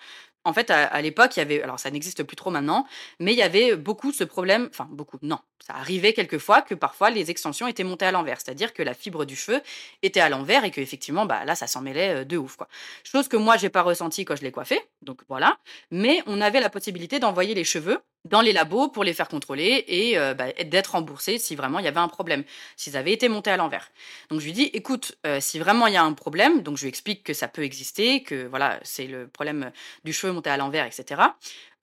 En 0.45 0.53
fait, 0.53 0.69
à 0.71 0.85
à 0.87 1.01
l'époque, 1.01 1.35
il 1.37 1.39
y 1.39 1.41
avait 1.41 1.61
alors 1.63 1.79
ça 1.79 1.89
n'existe 1.91 2.23
plus 2.23 2.35
trop 2.35 2.51
maintenant, 2.51 2.85
mais 3.19 3.31
il 3.33 3.37
y 3.37 3.41
avait 3.43 3.75
beaucoup 3.77 4.11
ce 4.11 4.23
problème 4.25 4.67
enfin 4.71 4.87
beaucoup, 4.91 5.17
non, 5.21 5.39
ça 5.65 5.75
arrivait 5.75 6.11
quelquefois 6.11 6.61
que 6.61 6.75
parfois 6.75 7.09
les 7.09 7.31
extensions 7.31 7.67
étaient 7.67 7.85
montées 7.85 8.05
à 8.05 8.11
l'envers. 8.11 8.41
C'est-à-dire 8.41 8.73
que 8.73 8.83
la 8.83 8.93
fibre 8.93 9.23
du 9.23 9.37
cheveu 9.37 9.61
était 10.01 10.19
à 10.19 10.27
l'envers 10.27 10.65
et 10.65 10.71
qu'effectivement, 10.71 11.25
bah, 11.25 11.45
là, 11.45 11.55
ça 11.55 11.67
s'en 11.67 11.81
mêlait, 11.81 12.21
heu, 12.21 12.25
de 12.25 12.35
ouf, 12.37 12.57
quoi. 12.57 12.67
Chose 13.05 13.29
que 13.29 13.37
moi, 13.37 13.55
j'ai 13.55 13.69
pas 13.69 13.81
ressentie 13.81 14.25
quand 14.25 14.35
je 14.35 14.41
l'ai 14.41 14.51
coiffée, 14.51 14.81
donc 15.01 15.21
voilà, 15.29 15.57
mais 15.89 16.21
on 16.27 16.41
avait 16.41 16.59
la 16.59 16.69
possibilité 16.69 17.19
d'envoyer 17.19 17.55
les 17.55 17.63
cheveux 17.63 17.99
dans 18.25 18.41
les 18.41 18.53
labos 18.53 18.89
pour 18.89 19.03
les 19.03 19.13
faire 19.13 19.27
contrôler 19.27 19.83
et 19.87 20.17
heu, 20.17 20.33
bah, 20.33 20.51
d'être 20.65 20.91
remboursés 20.91 21.37
si 21.37 21.55
vraiment 21.55 21.79
il 21.79 21.85
y 21.85 21.87
avait 21.87 21.99
un 21.99 22.07
problème, 22.07 22.43
s'ils 22.77 22.97
avaient 22.97 23.11
été 23.13 23.29
montés 23.29 23.51
à 23.51 23.57
l'envers. 23.57 23.89
Donc 24.29 24.39
je 24.39 24.45
lui 24.45 24.53
dis: 24.53 24.69
«Écoute, 24.73 25.17
heu, 25.25 25.39
si 25.39 25.59
vraiment 25.59 25.87
il 25.87 25.93
y 25.93 25.97
a 25.97 26.03
un 26.03 26.13
problème», 26.13 26.61
donc 26.61 26.77
je 26.77 26.83
lui 26.83 26.89
explique 26.89 27.23
que 27.23 27.33
ça 27.33 27.47
peut 27.47 27.63
exister, 27.63 28.23
que 28.23 28.47
voilà, 28.47 28.79
c'est 28.83 29.07
le 29.07 29.27
problème, 29.27 29.71
du 30.03 30.13
cheveu 30.13 30.33
monté 30.33 30.49
à 30.49 30.57
l'envers 30.57 30.85
et 30.85 30.91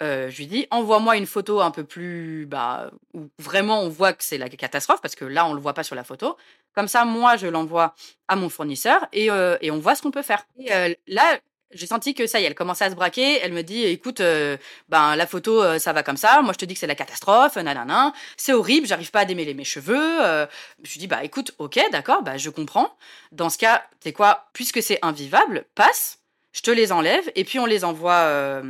Heu, 0.02 0.30
je 0.30 0.36
lui 0.38 0.46
dis: 0.46 0.66
«Envoie-moi 0.70 1.16
une 1.16 1.26
photo 1.26 1.60
un 1.60 1.70
peu 1.70 1.84
plus, 1.84 2.46
bah, 2.46 2.90
où 3.14 3.28
vraiment 3.38 3.82
on 3.82 3.88
voit 3.90 4.12
que 4.14 4.24
c'est 4.24 4.38
la 4.38 4.48
catastrophe», 4.48 5.00
parce 5.02 5.14
que 5.14 5.24
là, 5.26 5.46
on 5.46 5.52
le 5.54 5.60
voit 5.60 5.74
pas 5.74 5.82
sur 5.84 5.94
la 5.94 6.04
photo. 6.04 6.36
Comme 6.74 6.88
ça, 6.88 7.04
moi, 7.04 7.36
je 7.36 7.46
l'envoie 7.48 7.94
à 8.28 8.36
mon 8.36 8.48
fournisseur 8.48 9.06
et 9.12 9.30
heu 9.30 9.58
et 9.60 9.70
on 9.70 9.78
voit 9.78 9.94
ce 9.94 10.02
qu'on 10.02 10.10
peut 10.10 10.22
faire 10.22 10.44
et 10.58 10.72
heu, 10.72 10.96
là, 11.08 11.38
j'ai 11.72 11.86
senti 11.86 12.14
que 12.14 12.26
ça 12.26 12.40
y 12.40 12.44
est, 12.44 12.46
elle 12.46 12.54
commençait 12.56 12.84
à 12.86 12.90
se 12.90 12.96
braquer. 12.96 13.38
Elle 13.42 13.52
me 13.52 13.62
dit: 13.62 13.84
«Écoute, 13.84 14.20
ben, 14.88 15.14
la 15.16 15.26
photo, 15.26 15.78
ça 15.78 15.92
va 15.92 16.02
comme 16.02 16.16
ça. 16.16 16.40
Moi, 16.42 16.52
je 16.52 16.58
te 16.58 16.64
dis 16.64 16.74
que 16.74 16.80
c'est 16.80 16.86
la 16.88 16.94
catastrophe, 16.96 17.56
nin. 17.56 18.12
C'est 18.36 18.52
horrible, 18.54 18.86
j'arrive 18.88 19.10
pas 19.12 19.20
à 19.20 19.24
démêler 19.24 19.54
mes 19.54 19.64
cheveux, 19.64 20.20
heu». 20.24 20.46
Je 20.82 20.92
lui 20.92 20.98
dis: 21.00 21.06
«Bah, 21.06 21.22
écoute, 21.24 21.52
OK, 21.58 21.78
d'accord, 21.92 22.22
bah, 22.22 22.36
je 22.38 22.50
comprends. 22.50 22.96
Dans 23.32 23.50
ce 23.50 23.58
cas, 23.58 23.84
sais 24.02 24.12
quoi? 24.12 24.46
Puisque 24.52 24.82
c'est 24.82 24.98
invivable, 25.02 25.64
passe, 25.76 26.18
je 26.52 26.62
te 26.62 26.70
les 26.72 26.90
enlève 26.90 27.30
et 27.36 27.44
puis 27.44 27.58
on 27.60 27.66
les 27.66 27.84
envoie, 27.84 28.62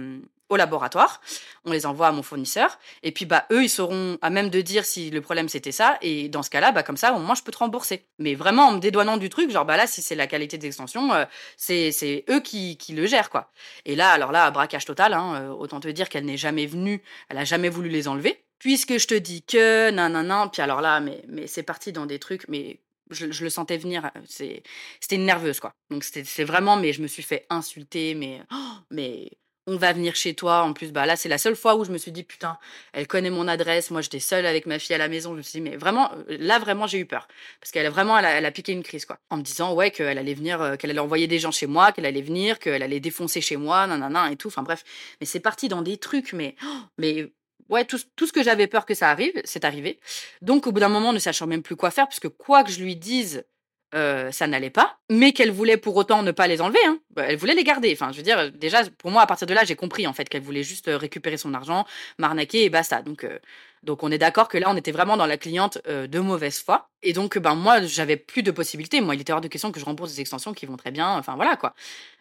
au 0.50 0.56
laboratoire. 0.56 1.20
On 1.64 1.72
les 1.72 1.86
envoie 1.86 2.08
à 2.08 2.12
mon 2.12 2.22
fournisseur 2.22 2.78
et 3.02 3.12
puis, 3.12 3.24
bah, 3.26 3.46
eux, 3.52 3.64
ils 3.64 3.68
seront 3.70 4.18
à 4.22 4.30
même 4.30 4.50
de 4.50 4.60
dire 4.60 4.84
si 4.84 5.10
le 5.10 5.20
problème 5.22 5.48
c'était 5.48 5.72
ça 5.72 5.98
et 6.02 6.28
dans 6.28 6.42
ce 6.42 6.50
cas-là, 6.50 6.72
bah, 6.72 6.82
comme 6.82 6.96
ça, 6.98 7.12
au 7.14 7.18
moins, 7.20 7.34
je 7.34 7.42
peux 7.42 7.52
te 7.52 7.58
rembourser». 7.58 8.06
Mais 8.18 8.34
vraiment 8.34 8.68
en 8.68 8.72
me 8.72 8.80
dédouanant 8.80 9.16
du 9.16 9.28
truc, 9.30 9.50
genre, 9.50 9.64
bah, 9.64 9.76
là, 9.78 9.86
si 9.86 10.02
c'est 10.02 10.14
la 10.14 10.26
qualité 10.26 10.58
des 10.58 10.66
extensions, 10.68 11.14
heu, 11.14 11.24
c'est 11.56 12.24
eux 12.30 12.40
qui 12.40 12.76
qui 12.76 12.92
le 12.94 13.06
gèrent, 13.06 13.30
quoi 13.30 13.50
et 13.86 13.96
là, 13.96 14.10
alors 14.12 14.32
là, 14.32 14.50
braquage 14.50 14.84
total, 14.84 15.12
hein, 15.14 15.42
heu, 15.42 15.50
autant 15.52 15.80
te 15.80 15.88
dire 15.88 16.08
qu'elle 16.08 16.24
n'est 16.26 16.36
jamais 16.36 16.66
venue, 16.66 17.02
elle 17.28 17.38
a 17.38 17.44
jamais 17.44 17.68
voulu 17.70 17.88
les 17.88 18.08
enlever. 18.08 18.44
«Puisque 18.58 18.98
je 18.98 19.06
te 19.06 19.14
dis 19.14 19.42
que 19.42 19.90
nin 19.90 20.10
nin 20.10 20.24
nin», 20.24 20.48
puis 20.48 20.60
alors 20.62 20.80
là, 20.82 21.00
mais 21.00 21.22
mais 21.28 21.46
c'est 21.46 21.62
parti 21.62 21.92
dans 21.92 22.04
des 22.06 22.18
trucs, 22.18 22.46
mais 22.48 22.80
je 23.10 23.42
le 23.44 23.50
sentais 23.50 23.78
venir, 23.78 24.10
c'est 24.28 24.62
c'était 25.00 25.16
une 25.16 25.24
nerveuse, 25.26 25.60
quoi. 25.60 25.72
Donc 25.90 26.04
c'est 26.04 26.44
vraiment 26.44 26.76
mais 26.76 26.92
je 26.92 27.00
me 27.02 27.06
suis 27.08 27.22
fait 27.22 27.46
insulter, 27.50 28.14
mais 28.14 28.42
mais: 28.90 29.30
«On 29.66 29.76
va 29.76 29.92
venir 29.92 30.16
chez 30.16 30.34
toi». 30.34 30.62
En 30.62 30.72
plus, 30.72 30.90
bah, 30.92 31.06
là, 31.06 31.16
c'est 31.16 31.28
la 31.28 31.38
seule 31.38 31.54
fois 31.56 31.76
où 31.76 31.84
je 31.84 31.92
me 31.92 31.98
suis 31.98 32.12
dit: 32.12 32.24
«Putain, 32.24 32.58
elle 32.92 33.06
connaît 33.06 33.30
mon 33.30 33.46
adresse». 33.46 33.90
Moi, 33.90 34.00
j'étais 34.00 34.18
seule 34.20 34.46
avec 34.46 34.66
ma 34.66 34.78
fille 34.78 34.94
à 34.94 34.98
la 34.98 35.08
maison. 35.08 35.32
Je 35.32 35.36
me 35.38 35.42
suis 35.42 35.60
dit: 35.60 35.70
«Mais 35.70 35.76
vraiment», 35.76 36.10
heu, 36.28 36.36
là, 36.38 36.58
vraiment, 36.58 36.86
j'ai 36.86 36.98
eu 36.98 37.06
peur 37.06 37.28
parce 37.60 37.70
qu'elle 37.70 37.86
a 37.86 37.90
vraiment 37.90 38.18
elle 38.18 38.24
a 38.24 38.30
elle 38.30 38.46
a 38.46 38.50
piqué 38.50 38.72
une 38.72 38.82
crise, 38.82 39.04
quoi. 39.04 39.18
En 39.30 39.36
me 39.36 39.42
disant, 39.42 39.74
ouais, 39.74 39.90
qu'elle 39.90 40.18
allait 40.18 40.34
venir, 40.34 40.60
heu, 40.62 40.76
qu'elle 40.76 40.90
allait 40.90 40.98
envoyer 41.00 41.26
des 41.26 41.38
gens 41.38 41.50
chez 41.52 41.66
moi, 41.66 41.92
qu'elle 41.92 42.06
allait 42.06 42.22
venir, 42.22 42.58
qu'elle 42.58 42.82
allait 42.82 43.00
défoncer 43.00 43.40
chez 43.40 43.56
moi, 43.56 43.86
nin 43.86 44.30
et 44.30 44.36
tout. 44.36 44.48
Enfin 44.48 44.62
bref, 44.62 44.82
mais 45.20 45.26
c'est 45.26 45.40
parti 45.40 45.68
dans 45.68 45.82
des 45.82 45.98
trucs, 45.98 46.32
mais 46.32 46.56
mais 46.98 47.32
ouais, 47.68 47.84
tout 47.84 47.98
tout 48.16 48.26
ce 48.26 48.32
que 48.32 48.42
j'avais 48.42 48.66
peur 48.66 48.86
que 48.86 48.94
ça 48.94 49.10
arrive, 49.10 49.32
c'est 49.44 49.64
arrivé. 49.64 50.00
Donc 50.42 50.66
au 50.66 50.72
bout 50.72 50.80
d'un 50.80 50.88
moment, 50.88 51.12
ne 51.12 51.18
sachant 51.18 51.46
même 51.46 51.62
plus 51.62 51.76
quoi 51.76 51.90
faire, 51.90 52.08
puisque 52.08 52.28
quoi 52.28 52.64
que 52.64 52.70
je 52.72 52.80
lui 52.82 52.96
dise, 52.96 53.44
heu, 53.94 54.28
ça 54.32 54.46
n'allait 54.46 54.70
pas, 54.70 54.98
mais 55.10 55.32
qu'elle 55.32 55.50
voulait 55.50 55.76
pour 55.76 55.96
autant 55.96 56.22
ne 56.22 56.30
pas 56.32 56.46
les 56.46 56.60
enlever, 56.60 56.78
hein. 56.86 56.98
Bah, 57.10 57.24
elle 57.28 57.36
voulait 57.36 57.54
les 57.54 57.64
garder. 57.64 57.90
Enfin, 57.92 58.12
je 58.12 58.18
veux 58.18 58.22
dire, 58.22 58.50
déjà, 58.52 58.82
pour 58.98 59.10
moi, 59.10 59.22
à 59.22 59.26
partir 59.26 59.46
de 59.46 59.54
là, 59.54 59.64
j'ai 59.64 59.76
compris, 59.76 60.06
en 60.06 60.12
fait, 60.12 60.28
qu'elle 60.28 60.42
voulait 60.42 60.62
juste, 60.62 60.88
heu, 60.88 60.96
récupérer 60.96 61.36
son 61.36 61.54
argent, 61.54 61.84
m'arnaquer 62.18 62.64
et 62.64 62.70
basta. 62.70 63.02
Donc 63.02 63.24
heu, 63.24 63.38
donc 63.82 64.02
on 64.02 64.10
est 64.10 64.18
d'accord 64.18 64.48
que 64.48 64.58
là, 64.58 64.68
on 64.70 64.76
était 64.76 64.92
vraiment 64.92 65.16
dans 65.16 65.26
la 65.26 65.36
cliente, 65.38 65.78
heu, 65.88 66.06
de 66.08 66.18
mauvaise 66.20 66.60
foi 66.60 66.88
et 67.02 67.12
donc 67.14 67.38
ben, 67.38 67.54
moi, 67.54 67.80
j'avais 67.82 68.16
plus 68.16 68.42
de 68.42 68.50
possibilités. 68.50 69.00
Moi, 69.00 69.14
il 69.14 69.20
était 69.22 69.32
hors 69.32 69.40
de 69.40 69.48
question 69.48 69.72
que 69.72 69.80
je 69.80 69.84
rembourse 69.86 70.12
des 70.14 70.20
extensions 70.20 70.52
qui 70.52 70.66
vont 70.66 70.76
très 70.76 70.90
bien, 70.90 71.16
enfin 71.18 71.34
voilà, 71.36 71.56
quoi. 71.56 71.74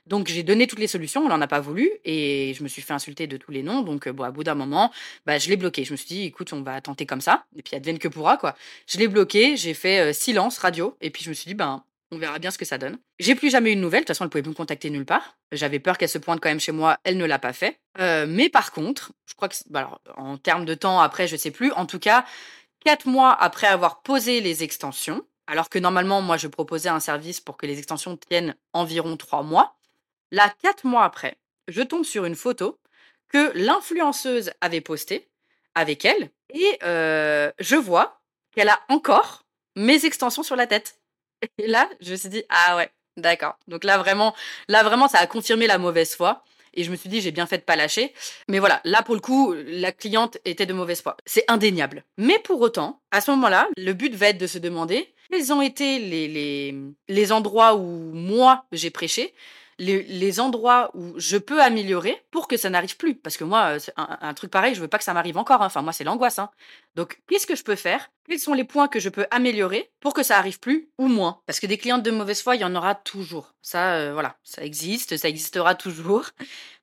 Donc 0.10 0.28
j'ai 0.28 0.42
donné 0.42 0.66
toutes 0.66 0.80
les 0.80 0.88
solutions, 0.88 1.26
elle 1.26 1.32
en 1.32 1.40
a 1.40 1.48
pas 1.48 1.60
voulu 1.60 1.90
et 2.04 2.54
je 2.56 2.64
me 2.64 2.68
suis 2.68 2.82
fait 2.82 2.94
insulter 2.94 3.28
de 3.28 3.38
tous 3.38 3.52
les 3.52 3.62
noms. 3.62 3.84
Donc 3.84 4.08
heu, 4.08 4.12
bon, 4.12 4.24
à 4.24 4.32
bout 4.32 4.44
d'un 4.44 4.56
moment, 4.56 4.92
bah, 5.28 5.38
je 5.38 5.50
l'ai 5.50 5.56
bloqué. 5.56 5.86
Je 5.86 5.92
me 5.92 5.98
suis 5.98 6.08
dit: 6.08 6.24
«Écoute, 6.24 6.52
on 6.52 6.64
va 6.64 6.82
tenter 6.82 7.06
comme 7.06 7.22
ça 7.22 7.46
et 7.56 7.62
puis 7.62 7.76
advienne 7.76 8.00
que 8.00 8.08
pourra, 8.08 8.38
quoi». 8.38 8.56
Je 8.88 8.98
l'ai 8.98 9.08
bloqué, 9.08 9.56
j'ai 9.56 9.76
fait, 9.76 10.10
heu, 10.10 10.14
silence 10.14 10.58
radio 10.58 10.98
et 11.00 11.12
puis 11.12 11.24
je 11.24 11.30
me 11.30 11.36
suis 11.36 11.48
dit: 11.48 11.54
«Ben, 11.54 11.84
on 12.12 12.18
verra 12.18 12.40
bien 12.40 12.50
ce 12.50 12.58
que 12.58 12.66
ça 12.66 12.80
donne». 12.80 12.98
J'ai 13.20 13.36
plus 13.36 13.52
jamais 13.52 13.72
eu 13.72 13.76
de 13.76 13.82
nouvelles, 13.82 14.02
de 14.02 14.06
toute 14.06 14.16
façon, 14.16 14.24
elle 14.24 14.32
pouvait 14.32 14.42
plus 14.42 14.50
me 14.50 14.56
contacter 14.56 14.90
nulle 14.90 15.06
part. 15.06 15.38
J'avais 15.52 15.80
peur 15.80 16.00
qu'elle 16.00 16.10
se 16.10 16.18
pointe 16.18 16.40
quand 16.40 16.50
même 16.50 16.60
chez 16.60 16.72
moi, 16.72 16.98
elle 17.04 17.18
ne 17.18 17.26
l'a 17.26 17.38
pas 17.38 17.54
fait. 17.54 17.80
Heu, 18.00 18.26
mais 18.26 18.50
par 18.50 18.72
contre, 18.72 19.12
je 19.28 19.36
crois 19.36 19.48
que 19.48 19.56
bah, 19.70 19.80
alors, 19.82 20.02
en 20.18 20.38
termes 20.38 20.66
de 20.66 20.74
temps 20.74 21.00
après, 21.02 21.28
je 21.28 21.36
sais 21.36 21.52
plus. 21.52 21.72
En 21.74 21.86
tout 21.86 22.00
cas, 22.00 22.26
4 22.84 23.08
mois 23.08 23.32
après 23.32 23.68
avoir 23.68 24.02
posé 24.02 24.42
les 24.42 24.64
extensions, 24.64 25.24
alors 25.46 25.70
que 25.70 25.78
normalement, 25.80 26.22
moi, 26.22 26.38
je 26.38 26.48
proposais 26.48 26.90
un 26.90 27.00
service 27.00 27.42
pour 27.42 27.58
que 27.58 27.66
les 27.68 27.78
extensions 27.78 28.18
tiennent 28.18 28.56
environ 28.74 29.18
3 29.18 29.44
mois. 29.44 29.79
Là, 30.32 30.54
4 30.62 30.86
mois 30.86 31.04
après, 31.04 31.38
je 31.68 31.82
tombe 31.82 32.06
sur 32.06 32.26
une 32.26 32.36
photo 32.36 32.80
que 33.30 33.52
l'influenceuse 33.56 34.52
avait 34.62 34.82
postée 34.82 35.28
avec 35.76 36.06
elle 36.06 36.30
et 36.54 36.78
je 36.82 37.76
vois 37.76 38.22
qu'elle 38.56 38.70
a 38.70 38.80
encore 38.90 39.44
mes 39.76 40.06
extensions 40.06 40.44
sur 40.44 40.56
la 40.56 40.68
tête. 40.68 41.00
Et 41.58 41.68
là, 41.68 41.90
je 42.02 42.12
me 42.12 42.16
suis 42.18 42.30
dit: 42.30 42.44
«Ah 42.50 42.76
ouais, 42.76 42.92
d'accord». 43.16 43.58
Donc 43.68 43.84
là, 43.84 43.98
vraiment 43.98 44.36
là, 44.68 44.84
vraiment, 44.84 45.08
ça 45.08 45.20
a 45.20 45.28
confirmé 45.28 45.68
la 45.68 45.78
mauvaise 45.78 46.16
foi 46.16 46.44
et 46.74 46.84
je 46.84 46.92
me 46.92 46.96
suis 46.96 47.10
dit: 47.10 47.22
«J'ai 47.22 47.32
bien 47.32 47.46
fait 47.46 47.60
de 47.60 47.64
pas 47.64 47.76
lâcher». 47.76 48.14
Mais 48.48 48.60
voilà, 48.60 48.82
là, 48.84 49.04
pour 49.04 49.16
le 49.16 49.22
coup, 49.22 49.54
la 49.56 49.92
cliente 49.92 50.38
était 50.44 50.66
de 50.66 50.74
mauvaise 50.74 51.02
foi. 51.02 51.16
C'est 51.26 51.46
indéniable. 51.48 52.04
Mais 52.18 52.40
pour 52.40 52.60
autant, 52.62 53.02
à 53.12 53.22
ce 53.22 53.32
moment-là, 53.32 53.70
le 53.78 53.94
but 53.94 54.14
va 54.16 54.30
être 54.30 54.38
de 54.38 54.48
se 54.48 54.58
demander 54.58 55.14
quels 55.32 55.54
ont 55.54 55.62
été 55.62 56.00
les 56.00 56.76
les 57.08 57.32
endroits 57.32 57.76
où 57.76 58.12
moi, 58.12 58.66
j'ai 58.72 58.90
prêché, 58.90 59.34
les 59.80 60.40
endroits 60.40 60.92
où 60.94 61.14
je 61.18 61.38
peux 61.38 61.62
améliorer 61.62 62.22
pour 62.32 62.48
que 62.48 62.58
ça 62.58 62.70
n'arrive 62.70 62.98
plus. 62.98 63.16
Parce 63.16 63.38
que 63.38 63.44
moi, 63.44 63.80
c'est 63.80 63.94
un 63.98 64.18
un 64.22 64.34
truc 64.34 64.52
pareil, 64.52 64.76
je 64.76 64.82
veux 64.82 64.88
pas 64.88 64.98
que 64.98 65.04
ça 65.04 65.14
m'arrive 65.14 65.38
encore, 65.38 65.62
hein. 65.62 65.68
Enfin, 65.68 65.82
moi, 65.82 65.94
c'est 65.94 66.04
l'angoisse, 66.04 66.40
hein. 66.40 66.50
Donc 66.96 67.22
qu'est-ce 67.28 67.48
que 67.48 67.56
je 67.56 67.64
peux 67.64 67.76
faire? 67.76 68.12
Quels 68.28 68.40
sont 68.40 68.54
les 68.54 68.66
points 68.66 68.88
que 68.88 69.00
je 69.00 69.10
peux 69.10 69.26
améliorer 69.32 69.92
pour 70.02 70.14
que 70.14 70.24
ça 70.24 70.38
arrive 70.38 70.60
plus 70.60 70.90
ou 70.98 71.08
moins? 71.08 71.42
Parce 71.46 71.60
que 71.60 71.68
des 71.68 71.78
clientes 71.78 72.04
de 72.04 72.12
mauvaise 72.12 72.42
foi, 72.42 72.56
il 72.56 72.62
y 72.62 72.66
en 72.66 72.76
aura 72.76 72.96
toujours. 72.96 73.56
Ça, 73.62 74.00
heu, 74.00 74.12
voilà, 74.14 74.38
ça 74.44 74.64
existe, 74.64 75.18
ça 75.18 75.30
existera 75.30 75.76
toujours. 75.76 76.30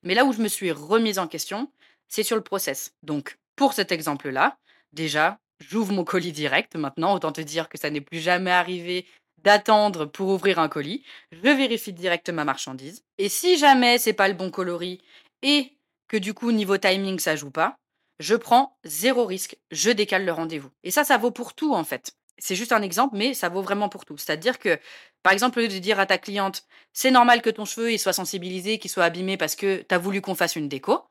Mais 0.03 0.15
là 0.15 0.25
où 0.25 0.33
je 0.33 0.41
me 0.41 0.49
suis 0.49 0.73
remise 0.73 1.19
en 1.19 1.29
question, 1.29 1.71
c'est 2.09 2.23
sur 2.23 2.37
le 2.37 2.43
process. 2.43 2.95
Donc 3.03 3.39
pour 3.57 3.73
cet 3.73 3.93
exemple-là, 3.93 4.59
déjà, 4.93 5.39
j'ouvre 5.61 5.93
mon 5.93 6.05
colis 6.05 6.33
direct 6.33 6.77
maintenant. 6.77 7.15
Autant 7.15 7.33
te 7.33 7.41
dire 7.41 7.69
que 7.69 7.79
ça 7.79 7.91
n'est 7.91 8.01
plus 8.01 8.21
jamais 8.21 8.51
arrivé 8.51 9.07
d'attendre 9.39 10.07
pour 10.07 10.29
ouvrir 10.29 10.59
un 10.59 10.69
colis. 10.69 11.05
Je 11.33 11.39
vérifie 11.39 11.93
direct 11.93 12.29
ma 12.31 12.45
marchandise 12.45 13.03
et 13.19 13.29
si 13.29 13.59
jamais 13.59 13.99
c'est 13.99 14.13
pas 14.13 14.29
le 14.29 14.35
bon 14.35 14.51
coloris 14.51 15.01
et 15.43 15.73
que 16.09 16.17
du 16.17 16.35
coup 16.35 16.53
niveau 16.53 16.79
timing 16.79 17.19
ça 17.19 17.37
joue 17.37 17.51
pas, 17.51 17.77
je 18.19 18.35
prends 18.35 18.79
0 18.85 19.27
risque, 19.27 19.59
je 19.71 19.91
décale 19.91 20.25
le 20.25 20.33
rendez-vous. 20.33 20.71
Et 20.85 20.91
ça, 20.91 21.05
ça 21.05 21.19
vaut 21.19 21.31
pour 21.31 21.55
tout 21.55 21.75
en 21.75 21.85
fait. 21.85 22.13
C'est 22.39 22.55
juste 22.55 22.73
un 22.73 22.83
exemple, 22.83 23.17
mais 23.17 23.35
ça 23.35 23.49
vaut 23.49 23.63
vraiment 23.63 23.89
pour 23.89 24.05
tout. 24.05 24.19
C'est-à-dire 24.19 24.59
que, 24.59 24.79
par 25.23 25.33
exemple, 25.33 25.59
au 25.59 25.63
lieu 25.63 25.69
de 25.69 25.79
dire 25.79 25.99
à 25.99 26.07
ta 26.07 26.19
cliente: 26.19 26.65
«C'est 26.93 27.11
normal 27.11 27.41
que 27.41 27.49
ton 27.51 27.65
cheveu 27.65 27.93
il 27.93 27.99
soit 27.99 28.13
sensibilisé, 28.13 28.79
qu'il 28.79 28.91
soit 28.91 29.05
abîmé 29.05 29.37
parce 29.39 29.57
que 29.57 29.83
tu 29.83 29.95
as 29.95 29.99
voulu 29.99 30.21
qu'on 30.21 30.35
fasse 30.35 30.57
une 30.57 30.69
déco», 30.69 31.05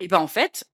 et 0.00 0.06
ben, 0.06 0.18
en 0.18 0.28
fait, 0.28 0.64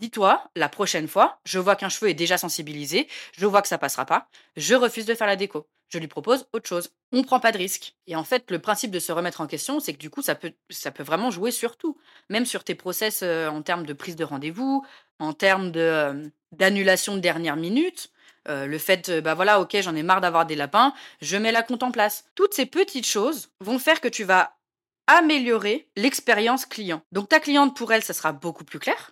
dis-toi, 0.00 0.48
la 0.54 0.68
prochaine 0.68 1.08
fois, 1.08 1.40
je 1.44 1.58
vois 1.58 1.74
qu'un 1.76 1.88
cheveu 1.88 2.10
est 2.10 2.14
déjà 2.14 2.38
sensibilisé, 2.38 3.08
je 3.32 3.46
vois 3.46 3.62
que 3.62 3.68
ça 3.68 3.78
passera 3.78 4.06
pas, 4.06 4.28
je 4.56 4.74
refuse 4.74 5.06
de 5.06 5.14
faire 5.14 5.26
la 5.26 5.36
déco. 5.36 5.66
Je 5.92 5.98
lui 5.98 6.06
propose 6.08 6.46
autre 6.52 6.68
chose. 6.68 6.90
On 7.12 7.24
prend 7.24 7.40
pas 7.40 7.50
de 7.50 7.58
risque. 7.58 7.96
Et 8.06 8.14
en 8.14 8.22
fait, 8.24 8.50
le 8.50 8.60
principe 8.60 8.92
de 8.92 9.00
se 9.00 9.10
remettre 9.10 9.40
en 9.40 9.48
question, 9.48 9.80
c'est 9.80 9.92
que 9.92 9.98
du 9.98 10.08
coup, 10.08 10.22
ça 10.22 10.36
peut 10.36 10.52
ça 10.70 10.92
peut 10.92 11.02
vraiment 11.02 11.30
jouer 11.32 11.50
sur 11.50 11.76
tout. 11.76 11.98
Même 12.28 12.46
sur 12.46 12.62
tes 12.62 12.76
process, 12.76 13.22
heu, 13.24 13.48
en 13.48 13.62
termes 13.62 13.84
de 13.84 13.92
prise 13.92 14.14
de 14.16 14.24
rendez-vous, 14.24 14.84
en 15.18 15.32
termes 15.32 15.72
de, 15.72 15.80
hem, 15.80 16.30
d'annulation 16.52 17.16
de 17.16 17.20
dernière 17.20 17.56
minute, 17.56 18.10
heu, 18.48 18.66
le 18.66 18.78
fait, 18.78 19.10
bah, 19.20 19.34
voilà, 19.34 19.60
OK, 19.60 19.76
j'en 19.80 19.96
ai 19.96 20.04
marre 20.04 20.20
d'avoir 20.20 20.46
des 20.46 20.54
lapins, 20.56 20.94
je 21.20 21.36
mets 21.36 21.52
la 21.52 21.62
compte 21.64 21.82
en 21.82 21.90
place. 21.90 22.24
Toutes 22.36 22.54
ces 22.54 22.66
petites 22.66 23.06
choses 23.06 23.50
vont 23.60 23.78
faire 23.80 24.00
que 24.00 24.08
tu 24.08 24.22
vas 24.24 24.56
améliorer 25.08 25.88
l'expérience 25.96 26.66
client. 26.66 27.02
Donc 27.10 27.28
ta 27.28 27.40
cliente, 27.40 27.76
pour 27.76 27.92
elle, 27.92 28.04
ça 28.04 28.14
sera 28.14 28.32
beaucoup 28.32 28.64
plus 28.64 28.78
clair. 28.78 29.10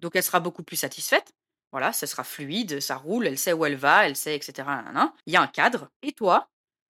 Donc 0.00 0.16
elle 0.16 0.22
sera 0.24 0.40
beaucoup 0.40 0.62
plus 0.64 0.76
satisfaite. 0.76 1.32
Voilà, 1.76 1.92
ça 1.92 2.06
sera 2.06 2.24
fluide, 2.24 2.80
ça 2.80 2.96
roule, 2.96 3.26
elle 3.26 3.36
sait 3.36 3.52
où 3.52 3.66
elle 3.66 3.76
va, 3.76 4.06
elle 4.06 4.16
sait 4.16 4.34
et 4.34 4.40
cetera, 4.40 4.80
nin 4.94 5.12
Il 5.26 5.34
y 5.34 5.36
a 5.36 5.42
un 5.42 5.46
cadre 5.46 5.90
et 6.00 6.12
toi, 6.12 6.48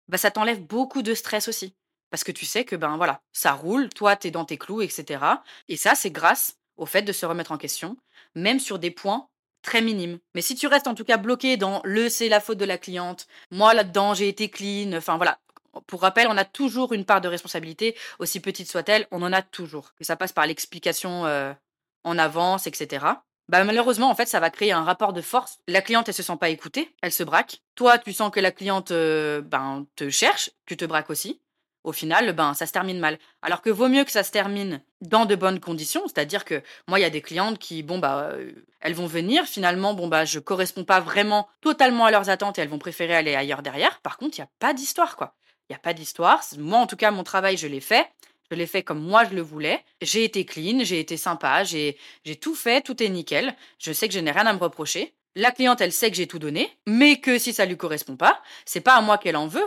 bah, 0.09 0.19
ça 0.19 0.31
t'enlève 0.31 0.61
beaucoup 0.61 1.01
de 1.01 1.15
stress 1.15 1.49
aussi. 1.49 1.75
Parce 2.11 2.23
que 2.23 2.33
tu 2.33 2.45
sais 2.45 2.67
que, 2.67 2.77
ben, 2.77 2.99
voilà, 2.99 3.23
ça 3.33 3.53
roule, 3.55 3.89
toi, 3.89 4.15
tu 4.15 4.29
es 4.29 4.31
dans 4.31 4.45
tes 4.45 4.59
clous 4.59 4.83
et 4.83 4.91
cetera 4.91 5.43
et 5.69 5.79
ça, 5.79 5.95
c'est 5.95 6.11
grâce 6.11 6.59
au 6.77 6.85
fait 6.85 7.01
de 7.01 7.15
se 7.15 7.25
remettre 7.25 7.51
en 7.51 7.57
question, 7.57 7.97
même 8.35 8.61
sur 8.61 8.79
des 8.79 8.91
points 8.91 9.27
très 9.63 9.81
minimes. 9.81 10.19
Mais 10.35 10.43
si 10.43 10.55
tu 10.55 10.67
restes 10.67 10.87
en 10.87 10.95
tout 10.95 11.05
cas 11.05 11.17
bloqué 11.17 11.57
dans 11.57 11.81
le 11.85 12.11
«c'est 12.11 12.29
la 12.29 12.41
faute 12.41 12.59
de 12.59 12.67
la 12.67 12.77
cliente», 12.77 13.27
«moi 13.51 13.73
là-dedans, 13.73 14.13
j'ai 14.13 14.29
été 14.29 14.51
clean», 14.51 14.93
enfin 14.93 15.17
voilà. 15.17 15.39
Pour 15.87 16.03
rappel, 16.03 16.27
on 16.29 16.37
a 16.37 16.45
toujours 16.45 16.93
une 16.93 17.07
part 17.07 17.23
de 17.23 17.29
responsabilité, 17.29 17.97
aussi 18.19 18.39
petite 18.39 18.69
soit-elle, 18.69 19.09
on 19.11 19.23
en 19.23 19.33
a 19.33 19.41
toujours. 19.41 19.95
Que 19.95 20.05
ça 20.05 20.17
passe 20.17 20.35
par 20.35 20.47
l'explication, 20.47 21.27
heu, 21.27 21.55
en 22.03 22.19
avance 22.19 22.67
et 22.67 22.75
cetera. 22.75 23.25
Bah, 23.49 23.63
malheureusement, 23.65 24.11
en 24.11 24.15
fait, 24.15 24.27
ça 24.27 24.41
va 24.41 24.51
créer 24.51 24.73
un 24.73 24.85
rapport 24.85 25.13
de 25.13 25.21
force. 25.21 25.59
La 25.69 25.83
cliente, 25.83 26.09
elle 26.09 26.15
se 26.15 26.23
sent 26.23 26.37
pas 26.41 26.49
écoutée, 26.49 26.95
elle 27.03 27.13
se 27.13 27.23
braque. 27.23 27.61
Toi, 27.75 27.99
tu 27.99 28.13
sens 28.13 28.31
que 28.31 28.41
la 28.41 28.51
cliente, 28.51 28.91
heu, 28.91 29.43
ben, 29.43 29.87
te 29.97 30.09
cherche, 30.09 30.51
tu 30.67 30.77
te 30.77 30.85
braques 30.87 31.11
aussi. 31.11 31.41
Au 31.83 31.93
final, 31.93 32.33
ben, 32.33 32.55
ça 32.55 32.65
se 32.67 32.73
termine 32.73 32.99
mal. 32.99 33.19
Alors 33.43 33.61
que 33.61 33.69
vaut 33.69 33.89
mieux 33.89 34.05
que 34.05 34.11
ça 34.11 34.23
se 34.25 34.31
termine 34.31 34.83
dans 35.03 35.27
de 35.27 35.35
bonnes 35.37 35.61
conditions, 35.61 36.03
c'est-à-dire 36.07 36.47
que 36.47 36.63
moi, 36.89 36.99
il 36.99 37.03
y 37.03 37.05
a 37.05 37.11
des 37.11 37.21
clientes 37.21 37.59
qui, 37.59 37.83
bon, 37.83 37.99
bah, 37.99 38.31
heu, 38.33 38.65
elles 38.81 38.95
vont 38.95 39.07
venir, 39.07 39.45
finalement, 39.45 39.93
bon, 39.93 40.09
bah, 40.09 40.25
je 40.25 40.39
corresponds 40.39 40.85
pas 40.85 41.01
vraiment 41.01 41.47
totalement 41.61 42.07
à 42.07 42.11
leurs 42.11 42.31
attentes 42.31 42.59
et 42.59 42.63
elles 42.63 42.69
vont 42.69 42.79
préférer 42.79 43.15
aller 43.15 43.35
ailleurs 43.35 43.61
derrière. 43.63 44.01
Par 44.01 44.17
contre, 44.17 44.39
il 44.39 44.41
y 44.41 44.45
a 44.45 44.49
pas 44.59 44.73
d'histoire, 44.73 45.17
quoi. 45.17 45.35
Il 45.69 45.75
y 45.75 45.77
a 45.77 45.79
pas 45.79 45.93
d'histoire. 45.93 46.43
Moi, 46.59 46.79
en 46.79 46.87
tout 46.87 46.97
cas, 46.97 47.11
mon 47.11 47.25
travail, 47.25 47.59
je 47.59 47.67
l'ai 47.67 47.81
fait. 47.81 48.07
Je 48.55 48.59
l'ai 48.61 48.67
fait 48.69 48.85
comme 48.85 49.01
moi 49.01 49.25
je 49.25 49.35
le 49.35 49.43
voulais. 49.43 49.83
J'ai 50.01 50.23
été 50.23 50.45
clean, 50.47 50.79
j'ai 50.85 51.01
été 51.01 51.17
sympa, 51.17 51.65
j'ai 51.65 51.97
tout 52.41 52.55
fait, 52.55 52.83
tout 52.83 53.03
est 53.03 53.09
nickel. 53.09 53.57
Je 53.81 53.93
sais 53.93 54.07
que 54.07 54.15
je 54.15 54.21
n'ai 54.21 54.31
rien 54.31 54.47
à 54.47 54.53
me 54.53 54.61
reprocher. 54.61 55.13
La 55.35 55.51
cliente, 55.51 55.81
elle 55.81 55.91
sait 55.91 56.09
que 56.09 56.17
j'ai 56.17 56.29
tout 56.29 56.39
donné, 56.39 56.71
mais 56.87 57.17
que 57.21 57.37
si 57.41 57.53
ça 57.53 57.67
lui 57.67 57.77
correspond 57.77 58.15
pas, 58.17 58.41
c'est 58.65 58.81
pas 58.81 58.95
à 58.95 59.01
moi 59.01 59.19
qu'elle 59.19 59.37
en 59.37 59.49
veut 59.49 59.67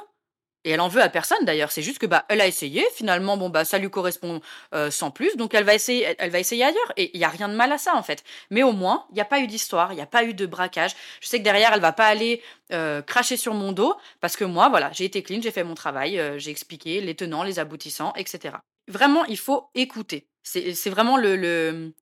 et 0.63 0.71
elle 0.71 0.79
en 0.79 0.87
veut 0.87 1.01
à 1.01 1.09
personne 1.09 1.43
d'ailleurs. 1.43 1.71
C'est 1.73 1.81
juste 1.81 1.99
que, 1.99 2.05
bah, 2.05 2.23
elle 2.29 2.39
a 2.39 2.47
essayé, 2.47 2.85
finalement, 2.95 3.35
bon, 3.35 3.49
bah, 3.49 3.65
ça 3.65 3.77
lui 3.77 3.89
correspond, 3.89 4.39
heu, 4.73 4.89
sans 4.89 5.11
plus, 5.11 5.35
donc 5.35 5.53
elle 5.53 5.65
va 5.65 5.75
essayer 5.75 6.15
elle 6.17 6.29
va 6.29 6.39
essayer 6.39 6.63
ailleurs 6.63 6.93
et 6.95 7.11
il 7.13 7.19
y 7.19 7.25
a 7.25 7.29
rien 7.29 7.49
de 7.49 7.55
mal 7.55 7.71
à 7.73 7.77
ça, 7.77 7.95
en 7.95 8.03
fait. 8.03 8.23
Mais 8.51 8.63
au 8.63 8.71
moins, 8.71 9.05
il 9.11 9.17
y 9.17 9.21
a 9.21 9.25
pas 9.25 9.41
eu 9.41 9.47
d'histoire, 9.47 9.91
il 9.91 9.97
y 9.99 10.01
a 10.01 10.05
pas 10.05 10.23
eu 10.23 10.33
de 10.33 10.45
braquage. 10.45 10.91
Je 11.19 11.27
sais 11.27 11.39
que 11.39 11.43
derrière, 11.43 11.73
elle 11.73 11.81
va 11.81 11.91
pas 11.91 12.07
aller, 12.07 12.41
heu, 12.71 13.01
cracher 13.05 13.35
sur 13.35 13.53
mon 13.53 13.73
dos 13.73 13.95
parce 14.21 14.37
que 14.37 14.45
moi, 14.45 14.69
voilà, 14.69 14.89
j'ai 14.93 15.03
été 15.05 15.21
clean, 15.23 15.41
j'ai 15.41 15.51
fait 15.51 15.65
mon 15.65 15.75
travail, 15.75 16.17
heu, 16.19 16.37
j'ai 16.37 16.51
expliqué 16.51 17.01
les 17.01 17.15
tenants, 17.15 17.43
les 17.43 17.59
aboutissants 17.59 18.13
et 18.15 18.25
cetera. 18.25 18.61
Vraiment, 18.87 19.25
il 19.25 19.37
faut 19.37 19.69
écouter. 19.75 20.27
C'est 20.43 20.89
vraiment 20.89 21.17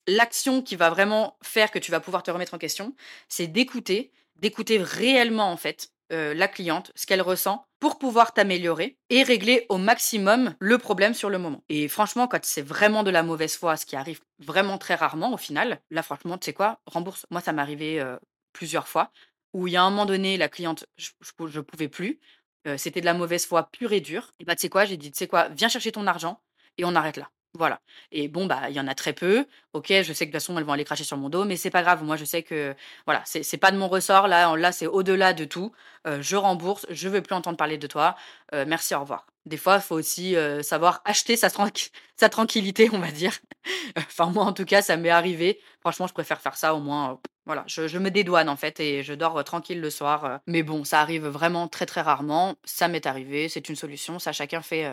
l'action 0.07 0.61
qui 0.61 0.75
va 0.75 0.91
vraiment 0.91 1.37
faire 1.41 1.71
que 1.71 1.79
tu 1.79 1.89
vas 1.91 1.99
pouvoir 1.99 2.21
te 2.21 2.29
remettre 2.29 2.53
en 2.53 2.59
question, 2.59 2.95
c'est 3.27 3.47
d'écouter, 3.47 4.11
d'écouter 4.35 4.77
réellement, 4.77 5.51
en 5.51 5.57
fait, 5.57 5.89
heu, 6.13 6.33
la 6.33 6.47
cliente, 6.47 6.91
ce 6.95 7.07
qu'elle 7.07 7.23
ressent 7.23 7.65
pour 7.79 7.97
pouvoir 7.97 8.33
t'améliorer 8.33 8.97
et 9.09 9.23
régler 9.23 9.65
au 9.69 9.77
maximum 9.79 10.53
le 10.59 10.77
problème 10.77 11.15
sur 11.15 11.31
le 11.31 11.39
moment. 11.39 11.63
Et 11.69 11.87
franchement, 11.87 12.27
quand 12.27 12.43
c'est 12.45 12.61
vraiment 12.61 13.01
de 13.01 13.09
la 13.09 13.23
mauvaise 13.23 13.55
foi, 13.55 13.77
ce 13.77 13.85
qui 13.87 13.95
arrive 13.95 14.19
vraiment 14.37 14.77
très 14.77 14.93
rarement 14.95 15.33
au 15.33 15.37
final, 15.37 15.81
là, 15.89 16.03
franchement, 16.03 16.37
tu 16.37 16.45
sais 16.45 16.53
quoi? 16.53 16.79
Rembourse. 16.85 17.25
Moi, 17.31 17.41
ça 17.41 17.51
m'est 17.51 17.61
arrivé, 17.63 17.99
heu, 17.99 18.19
plusieurs 18.53 18.87
fois 18.87 19.11
où 19.53 19.67
il 19.67 19.73
y 19.73 19.77
a 19.77 19.83
un 19.83 19.89
moment 19.89 20.05
donné, 20.05 20.37
la 20.37 20.49
cliente, 20.49 20.85
je 20.97 21.09
je 21.47 21.59
pouvais 21.61 21.87
plus, 21.89 22.19
heu, 22.67 22.77
c'était 22.77 23.01
de 23.01 23.05
la 23.05 23.13
mauvaise 23.15 23.45
foi 23.45 23.69
pure 23.71 23.93
et 23.93 24.01
dure 24.01 24.31
et 24.39 24.45
bah, 24.45 24.55
tu 24.55 24.61
sais 24.61 24.69
quoi? 24.69 24.85
J'ai 24.85 24.97
dit: 24.97 25.11
«Tu 25.11 25.17
sais 25.17 25.27
quoi? 25.27 25.47
Viens 25.49 25.69
chercher 25.69 25.91
ton 25.91 26.05
argent 26.07 26.41
et 26.77 26.85
on 26.85 26.95
arrête 26.95 27.17
là». 27.17 27.29
Voilà 27.57 27.79
et 28.11 28.27
bon, 28.27 28.47
bah, 28.47 28.63
il 28.69 28.75
y 28.75 28.79
en 28.81 28.87
a 28.87 28.95
très 28.95 29.13
peu. 29.13 29.45
OK, 29.73 29.87
je 29.89 30.11
sais 30.13 30.25
que 30.25 30.31
de 30.31 30.37
toute 30.37 30.41
façon, 30.43 30.57
elles 30.57 30.65
vont 30.65 30.73
aller 30.73 30.83
cracher 30.83 31.05
sur 31.05 31.15
mon 31.17 31.29
dos, 31.29 31.45
mais 31.45 31.55
c'est 31.55 31.69
pas 31.69 31.83
grave. 31.83 32.03
Moi, 32.03 32.17
je 32.17 32.25
sais 32.25 32.43
que, 32.43 32.75
voilà, 33.05 33.21
c'est 33.25 33.57
pas 33.57 33.71
de 33.71 33.77
mon 33.77 33.87
ressort 33.87 34.27
là, 34.27 34.53
là, 34.57 34.71
c'est 34.73 34.87
au-delà 34.87 35.33
de 35.33 35.45
tout. 35.45 35.71
Heu, 36.07 36.21
je 36.21 36.35
rembourse, 36.35 36.85
je 36.89 37.07
veux 37.09 37.21
plus 37.21 37.33
entendre 37.35 37.57
parler 37.57 37.77
de 37.77 37.87
toi. 37.87 38.15
Heu, 38.53 38.65
merci, 38.65 38.93
au 38.95 38.99
revoir. 39.01 39.25
Des 39.45 39.57
fois, 39.57 39.75
il 39.77 39.81
faut 39.81 39.95
aussi, 39.95 40.35
heu, 40.35 40.63
savoir 40.63 41.01
acheter 41.05 41.37
sa 41.37 41.49
sa 42.17 42.29
tranquillité, 42.29 42.89
on 42.93 42.99
va 42.99 43.11
dire. 43.11 43.31
Enfin, 43.97 44.27
moi, 44.27 44.43
en 44.45 44.53
tout 44.53 44.65
cas, 44.65 44.81
ça 44.81 44.97
m'est 44.97 45.09
arrivé. 45.09 45.59
Franchement, 45.81 46.07
je 46.07 46.13
préfère 46.13 46.41
faire 46.41 46.55
ça 46.57 46.75
au 46.75 46.79
moins, 46.79 47.19
voilà, 47.45 47.63
je 47.67 47.87
je 47.87 47.97
me 47.97 48.11
dédouane, 48.11 48.49
en 48.49 48.55
fait 48.55 48.79
et 48.79 49.03
je 49.03 49.13
dors, 49.13 49.43
tranquille 49.43 49.79
le 49.81 49.89
soir. 49.89 50.39
Mais 50.47 50.63
bon, 50.63 50.83
ça 50.83 51.01
arrive 51.01 51.25
vraiment 51.27 51.67
très, 51.67 51.85
très 51.85 52.01
rarement. 52.01 52.55
Ça 52.63 52.87
m'est 52.87 53.05
arrivé, 53.05 53.49
c'est 53.49 53.69
une 53.69 53.75
solution, 53.75 54.19
ça 54.19 54.31
chacun 54.33 54.61
fait, 54.61 54.85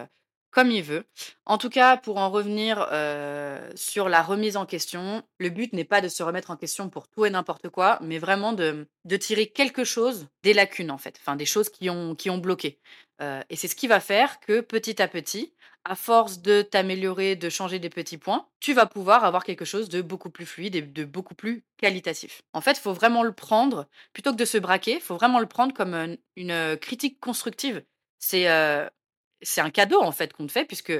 comme 0.52 0.70
il 0.70 0.82
veut. 0.82 1.04
En 1.46 1.58
tout 1.58 1.70
cas, 1.70 1.96
pour 1.96 2.18
en 2.18 2.30
revenir, 2.30 2.86
heu, 2.92 3.58
sur 3.74 4.08
la 4.08 4.22
remise 4.22 4.56
en 4.56 4.66
question, 4.66 5.24
le 5.38 5.48
but 5.48 5.72
n'est 5.72 5.84
pas 5.84 6.00
de 6.00 6.08
se 6.08 6.22
remettre 6.22 6.50
en 6.50 6.56
question 6.56 6.88
pour 6.88 7.08
tout 7.08 7.24
et 7.24 7.30
n'importe 7.30 7.68
quoi, 7.70 7.98
mais 8.02 8.18
vraiment 8.18 8.52
de, 8.52 8.86
tirer 9.18 9.46
quelque 9.48 9.82
chose 9.82 10.28
des 10.42 10.52
lacunes, 10.52 10.90
en 10.90 10.98
fait, 10.98 11.16
enfin 11.20 11.36
des 11.36 11.46
choses 11.46 11.68
qui 11.70 11.90
ont 11.90 12.14
qui 12.14 12.30
ont 12.30 12.38
bloqué. 12.38 12.78
Heu 13.20 13.40
et 13.50 13.56
c'est 13.56 13.68
ce 13.68 13.74
qui 13.74 13.88
va 13.88 14.00
faire 14.00 14.40
que 14.40 14.60
petit 14.60 15.00
à 15.02 15.08
petit, 15.08 15.54
à 15.84 15.94
force 15.96 16.40
de 16.40 16.62
t'améliorer, 16.62 17.34
de 17.34 17.48
changer 17.48 17.78
des 17.78 17.90
petits 17.90 18.18
points, 18.18 18.46
tu 18.60 18.74
vas 18.74 18.86
pouvoir 18.86 19.24
avoir 19.24 19.44
quelque 19.44 19.64
chose 19.64 19.88
de 19.88 20.02
beaucoup 20.02 20.30
plus 20.30 20.46
fluide 20.46 20.76
et 20.76 20.82
de 20.82 21.04
beaucoup 21.04 21.34
plus 21.34 21.64
qualitatif. 21.78 22.42
En 22.52 22.60
fait, 22.60 22.72
il 22.72 22.80
faut 22.80 22.92
vraiment 22.92 23.22
le 23.22 23.32
prendre 23.32 23.86
plutôt 24.12 24.32
que 24.32 24.36
de 24.36 24.44
se 24.44 24.58
braquer, 24.58 24.94
il 24.94 25.00
faut 25.00 25.16
vraiment 25.16 25.40
le 25.40 25.46
prendre 25.46 25.74
comme, 25.74 25.94
heu, 25.94 26.18
une, 26.36 26.76
critique 26.78 27.18
constructive. 27.20 27.82
C'est, 28.18 28.46
c'est 29.42 29.60
un 29.60 29.70
cadeau, 29.70 30.00
en 30.00 30.12
fait, 30.12 30.32
qu'on 30.32 30.46
te 30.46 30.52
fait 30.52 30.64
puisque, 30.64 30.92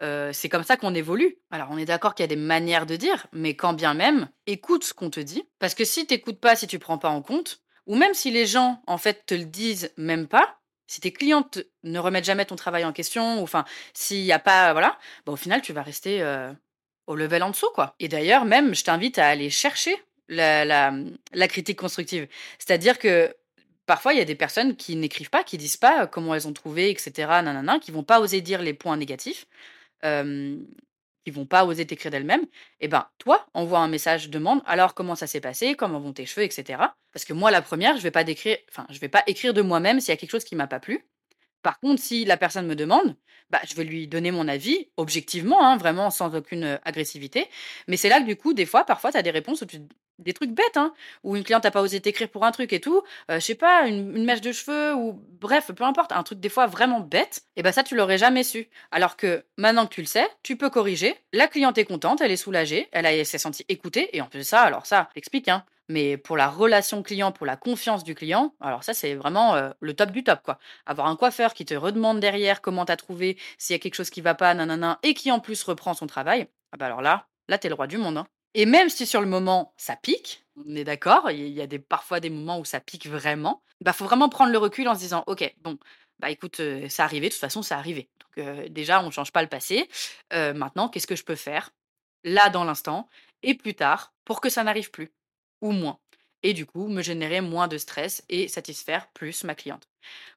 c'est 0.00 0.48
comme 0.48 0.62
ça 0.62 0.76
qu'on 0.76 0.94
évolue. 0.94 1.38
Alors, 1.50 1.68
on 1.70 1.78
est 1.78 1.84
d'accord 1.84 2.14
qu'il 2.14 2.22
y 2.22 2.28
a 2.30 2.34
des 2.34 2.36
manières 2.36 2.86
de 2.86 2.96
dire, 2.96 3.26
mais 3.32 3.56
quand 3.56 3.72
bien 3.72 3.94
même, 3.94 4.28
écoute 4.46 4.84
ce 4.84 4.94
qu'on 4.94 5.10
te 5.10 5.18
dit 5.18 5.42
parce 5.58 5.74
que 5.74 5.84
si 5.84 6.06
tu 6.06 6.14
écoutes 6.14 6.40
pas, 6.40 6.54
si 6.54 6.66
tu 6.68 6.78
prends 6.78 6.98
pas 6.98 7.08
en 7.08 7.20
compte 7.20 7.62
ou 7.86 7.96
même 7.96 8.14
si 8.14 8.30
les 8.30 8.46
gens, 8.46 8.80
en 8.86 8.98
fait, 8.98 9.26
te 9.26 9.34
le 9.34 9.44
disent 9.44 9.92
même 9.96 10.28
pas, 10.28 10.60
si 10.86 11.00
tes 11.00 11.12
clients 11.12 11.42
te 11.42 11.60
ne 11.82 11.98
remettent 11.98 12.24
jamais 12.24 12.44
ton 12.44 12.54
travail 12.54 12.84
en 12.84 12.92
question 12.92 13.40
ou 13.40 13.42
enfin, 13.42 13.64
s'il 13.92 14.24
y 14.24 14.32
a 14.32 14.38
pas 14.38 14.72
voilà, 14.72 14.98
bah, 15.26 15.32
au 15.32 15.36
final, 15.36 15.62
tu 15.62 15.72
vas 15.72 15.82
rester, 15.82 16.22
au 17.06 17.16
level 17.16 17.42
en 17.42 17.50
dessous, 17.50 17.70
quoi 17.74 17.94
et 17.98 18.06
d'ailleurs, 18.08 18.44
même, 18.44 18.74
je 18.74 18.84
t'invite 18.84 19.18
à 19.18 19.26
aller 19.26 19.50
chercher 19.50 19.96
la 20.28 21.48
critique 21.48 21.78
constructive. 21.78 22.28
C'est-à-dire 22.58 22.98
que, 22.98 23.34
parfois, 23.88 24.14
il 24.14 24.18
y 24.20 24.22
a 24.22 24.26
des 24.26 24.36
personnes 24.36 24.76
qui 24.76 24.96
n'écrivent 24.96 25.30
pas, 25.30 25.44
qui 25.44 25.58
disent 25.58 25.78
pas, 25.78 26.04
heu, 26.04 26.08
comment 26.08 26.36
elles 26.36 26.48
ont 26.48 26.54
trouvé 26.54 26.92
et 26.92 26.98
cetera, 26.98 27.42
nin 27.42 27.54
nin 27.54 27.64
nin, 27.64 27.80
qui 27.80 27.90
vont 27.92 28.04
pas 28.04 28.20
oser 28.20 28.42
dire 28.42 28.62
les 28.62 28.74
points 28.74 28.96
négatifs, 28.98 29.46
hem, 30.02 30.66
qui 31.24 31.32
vont 31.32 31.46
pas 31.46 31.64
oser 31.66 31.86
t'écrire 31.86 32.10
d'elles-mêmes 32.12 32.46
et 32.80 32.88
ben, 32.88 33.08
toi, 33.18 33.46
envoie 33.54 33.80
un 33.80 33.88
message, 33.88 34.30
demande: 34.30 34.62
«Alors, 34.66 34.94
comment 34.94 35.16
ça 35.16 35.26
s'est 35.28 35.40
passé? 35.42 35.74
Comment 35.76 36.00
vont 36.00 36.12
tes 36.14 36.26
cheveux?» 36.26 36.46
et 36.46 36.50
cetera. 36.52 36.96
Parce 37.12 37.24
que 37.26 37.34
moi, 37.34 37.50
la 37.52 37.62
1re, 37.62 37.96
je 37.98 38.02
vais 38.02 38.10
pas 38.12 38.24
vais 38.24 39.08
pas 39.10 39.24
écrire 39.28 39.54
de 39.54 39.62
moi-même 39.62 40.00
s'il 40.00 40.10
y 40.10 40.14
a 40.14 40.18
quelque 40.18 40.30
chose 40.32 40.44
qui 40.44 40.56
m'a 40.56 40.66
pas 40.68 40.80
plu. 40.80 41.06
Par 41.62 41.80
contre, 41.80 42.02
si 42.02 42.24
la 42.26 42.36
personne 42.38 42.66
me 42.68 42.76
demande, 42.76 43.16
bah, 43.50 43.60
je 43.68 43.74
vais 43.76 43.84
lui 43.84 44.08
donner 44.08 44.30
mon 44.32 44.48
avis 44.48 44.90
objectivement, 44.98 45.64
hein, 45.66 45.76
vraiment 45.78 46.10
sans 46.10 46.34
aucune, 46.36 46.64
heu, 46.64 46.78
agressivité. 46.84 47.48
Mais 47.88 47.96
c'est 47.98 48.08
là 48.10 48.20
que, 48.20 48.26
du 48.26 48.36
coup, 48.36 48.54
des 48.54 48.66
fois, 48.66 48.84
parfois, 48.84 49.12
tu 49.12 49.18
as 49.18 49.22
des 49.22 49.30
réponses 49.32 49.62
où 49.62 49.66
tu 49.66 49.80
des 50.18 50.32
trucs 50.32 50.50
bêtes, 50.50 50.76
hein, 50.76 50.92
où 51.24 51.36
une 51.36 51.44
cliente 51.44 51.64
a 51.64 51.70
pas 51.70 51.82
osé 51.82 52.00
t'écrire 52.00 52.28
pour 52.28 52.44
un 52.44 52.52
truc 52.52 52.72
et 52.72 52.80
tout, 52.80 53.02
heu, 53.30 53.34
je 53.34 53.38
sais 53.40 53.54
pas, 53.54 53.86
une 53.86 54.24
mèche 54.24 54.40
de 54.40 54.52
cheveux 54.52 54.94
ou 54.94 55.20
bref, 55.40 55.70
peu 55.74 55.84
importe, 55.84 56.12
un 56.12 56.22
truc 56.22 56.40
des 56.40 56.48
fois 56.48 56.66
vraiment 56.66 57.00
bête 57.00 57.42
et 57.56 57.62
bah, 57.62 57.72
ça, 57.72 57.82
tu 57.82 57.96
l'aurais 57.96 58.18
jamais 58.18 58.42
su. 58.42 58.68
Alors 58.90 59.16
que 59.16 59.44
maintenant 59.56 59.86
que 59.86 59.94
tu 59.94 60.00
le 60.00 60.06
sais, 60.06 60.28
tu 60.42 60.56
peux 60.56 60.70
corriger. 60.70 61.16
La 61.32 61.48
cliente 61.48 61.78
est 61.78 61.84
contente, 61.84 62.20
elle 62.20 62.30
est 62.32 62.36
soulagée, 62.36 62.88
elle 62.92 63.26
s'est 63.26 63.38
sentie 63.38 63.64
écoutée 63.68 64.16
et 64.16 64.20
en 64.20 64.26
plus 64.26 64.38
de 64.38 64.44
ça, 64.44 64.62
alors 64.62 64.86
ça, 64.86 65.06
je 65.10 65.14
t'explique, 65.14 65.48
hein, 65.48 65.64
mais 65.88 66.16
pour 66.16 66.36
la 66.36 66.48
relation 66.48 67.02
client, 67.02 67.32
pour 67.32 67.46
la 67.46 67.56
confiance 67.56 68.04
du 68.04 68.14
client, 68.14 68.54
alors 68.60 68.84
ça, 68.84 68.94
c'est 68.94 69.14
vraiment, 69.14 69.56
heu, 69.56 69.72
le 69.80 69.94
top 69.94 70.10
du 70.10 70.22
top, 70.22 70.40
quoi. 70.42 70.58
Avoir 70.86 71.06
un 71.08 71.16
coiffeur 71.16 71.54
qui 71.54 71.64
te 71.64 71.74
redemande 71.74 72.20
derrière 72.20 72.60
comment 72.60 72.84
tu 72.84 72.92
as 72.92 72.96
trouvé, 72.96 73.38
s'il 73.56 73.74
y 73.74 73.76
a 73.76 73.78
quelque 73.78 73.94
chose 73.94 74.10
qui 74.10 74.20
va 74.20 74.34
pas, 74.34 74.54
nin 74.54 74.98
et 75.02 75.14
qui, 75.14 75.32
en 75.32 75.40
plus, 75.40 75.62
reprend 75.64 75.94
son 75.94 76.06
travail, 76.06 76.48
ah 76.72 76.76
bah, 76.76 76.86
alors 76.86 77.02
là, 77.02 77.26
là, 77.48 77.58
tu 77.58 77.66
es 77.66 77.70
le 77.70 77.74
roi 77.74 77.86
du 77.86 77.98
monde, 77.98 78.18
hein 78.18 78.26
et 78.54 78.66
même 78.66 78.88
si 78.88 79.06
sur 79.06 79.20
le 79.20 79.26
moment, 79.28 79.74
ça 79.76 79.96
pique, 79.96 80.44
on 80.56 80.74
est 80.74 80.84
d'accord, 80.84 81.30
il 81.30 81.38
y 81.40 81.50
il 81.50 81.60
a 81.60 81.66
parfois 81.78 82.20
des 82.20 82.30
moments 82.30 82.58
où 82.60 82.64
ça 82.64 82.80
pique 82.80 83.06
vraiment, 83.06 83.62
bah, 83.80 83.92
faut 83.92 84.04
vraiment 84.06 84.28
prendre 84.28 84.52
le 84.52 84.58
recul 84.58 84.88
en 84.88 84.94
se 84.94 85.00
disant: 85.00 85.24
«OK, 85.26 85.54
bon, 85.62 85.78
bah, 86.18 86.30
écoute, 86.30 86.60
heu, 86.60 86.88
c'est 86.88 87.02
arrivé, 87.02 87.28
de 87.28 87.32
toute 87.34 87.40
façon, 87.40 87.62
c'est 87.62 87.74
arrivé. 87.74 88.10
Donc 88.20 88.46
heu, 88.46 88.68
déjà, 88.70 89.02
on 89.02 89.10
change 89.10 89.32
pas 89.32 89.42
le 89.42 89.48
passé. 89.48 89.88
Heu, 90.34 90.52
maintenant, 90.54 90.88
qu'est-ce 90.88 91.06
que 91.06 91.16
je 91.16 91.24
peux 91.24 91.36
faire, 91.36 91.70
là, 92.24 92.50
dans 92.50 92.64
l'instant 92.64 93.08
et 93.42 93.54
plus 93.54 93.74
tard, 93.74 94.12
pour 94.24 94.40
que 94.40 94.48
ça 94.50 94.64
n'arrive 94.64 94.90
plus 94.90 95.12
ou 95.62 95.72
moins?» 95.72 95.98
Et 96.42 96.52
du 96.52 96.66
coup, 96.66 96.88
me 96.88 97.02
générer 97.02 97.40
moins 97.40 97.68
de 97.68 97.78
stress 97.78 98.22
et 98.28 98.48
satisfaire 98.48 99.08
plus 99.14 99.44
ma 99.44 99.54
cliente. 99.54 99.88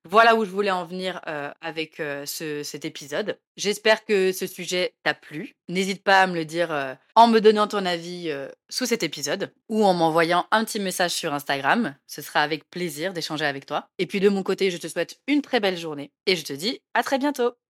Voilà 0.04 0.36
où 0.36 0.44
je 0.44 0.50
voulais 0.50 0.72
en 0.72 0.86
venir, 0.86 1.22
avec, 1.62 2.02
cet 2.26 2.86
épisode. 2.86 3.40
J'espère 3.56 4.04
que 4.04 4.32
ce 4.32 4.48
sujet 4.48 4.96
t'a 5.04 5.14
plu. 5.14 5.56
N'hésite 5.70 6.04
pas 6.04 6.22
à 6.22 6.28
me 6.28 6.36
le 6.36 6.46
dire, 6.46 6.98
en 7.16 7.28
me 7.28 7.40
donnant 7.40 7.68
ton 7.68 7.86
avis, 7.86 8.34
sous 8.70 8.86
cet 8.86 9.04
épisode 9.04 9.54
ou 9.70 9.86
en 9.86 9.94
m'envoyant 9.94 10.48
un 10.52 10.66
petit 10.66 10.80
message 10.80 11.12
sur 11.12 11.34
Instagram. 11.34 11.96
Ce 12.08 12.22
sera 12.22 12.42
avec 12.42 12.70
plaisir 12.70 13.14
d'échanger 13.14 13.46
avec 13.46 13.66
toi 13.66 13.88
et 13.98 14.08
puis, 14.08 14.20
de 14.20 14.30
mon 14.30 14.44
côté, 14.44 14.72
je 14.72 14.78
te 14.78 14.88
souhaite 14.88 15.20
une 15.28 15.42
très 15.42 15.60
belle 15.60 15.78
journée 15.78 16.12
et 16.26 16.36
je 16.36 16.44
te 16.44 16.54
dis 16.54 16.82
à 16.94 17.04
très 17.04 17.20
bientôt! 17.20 17.62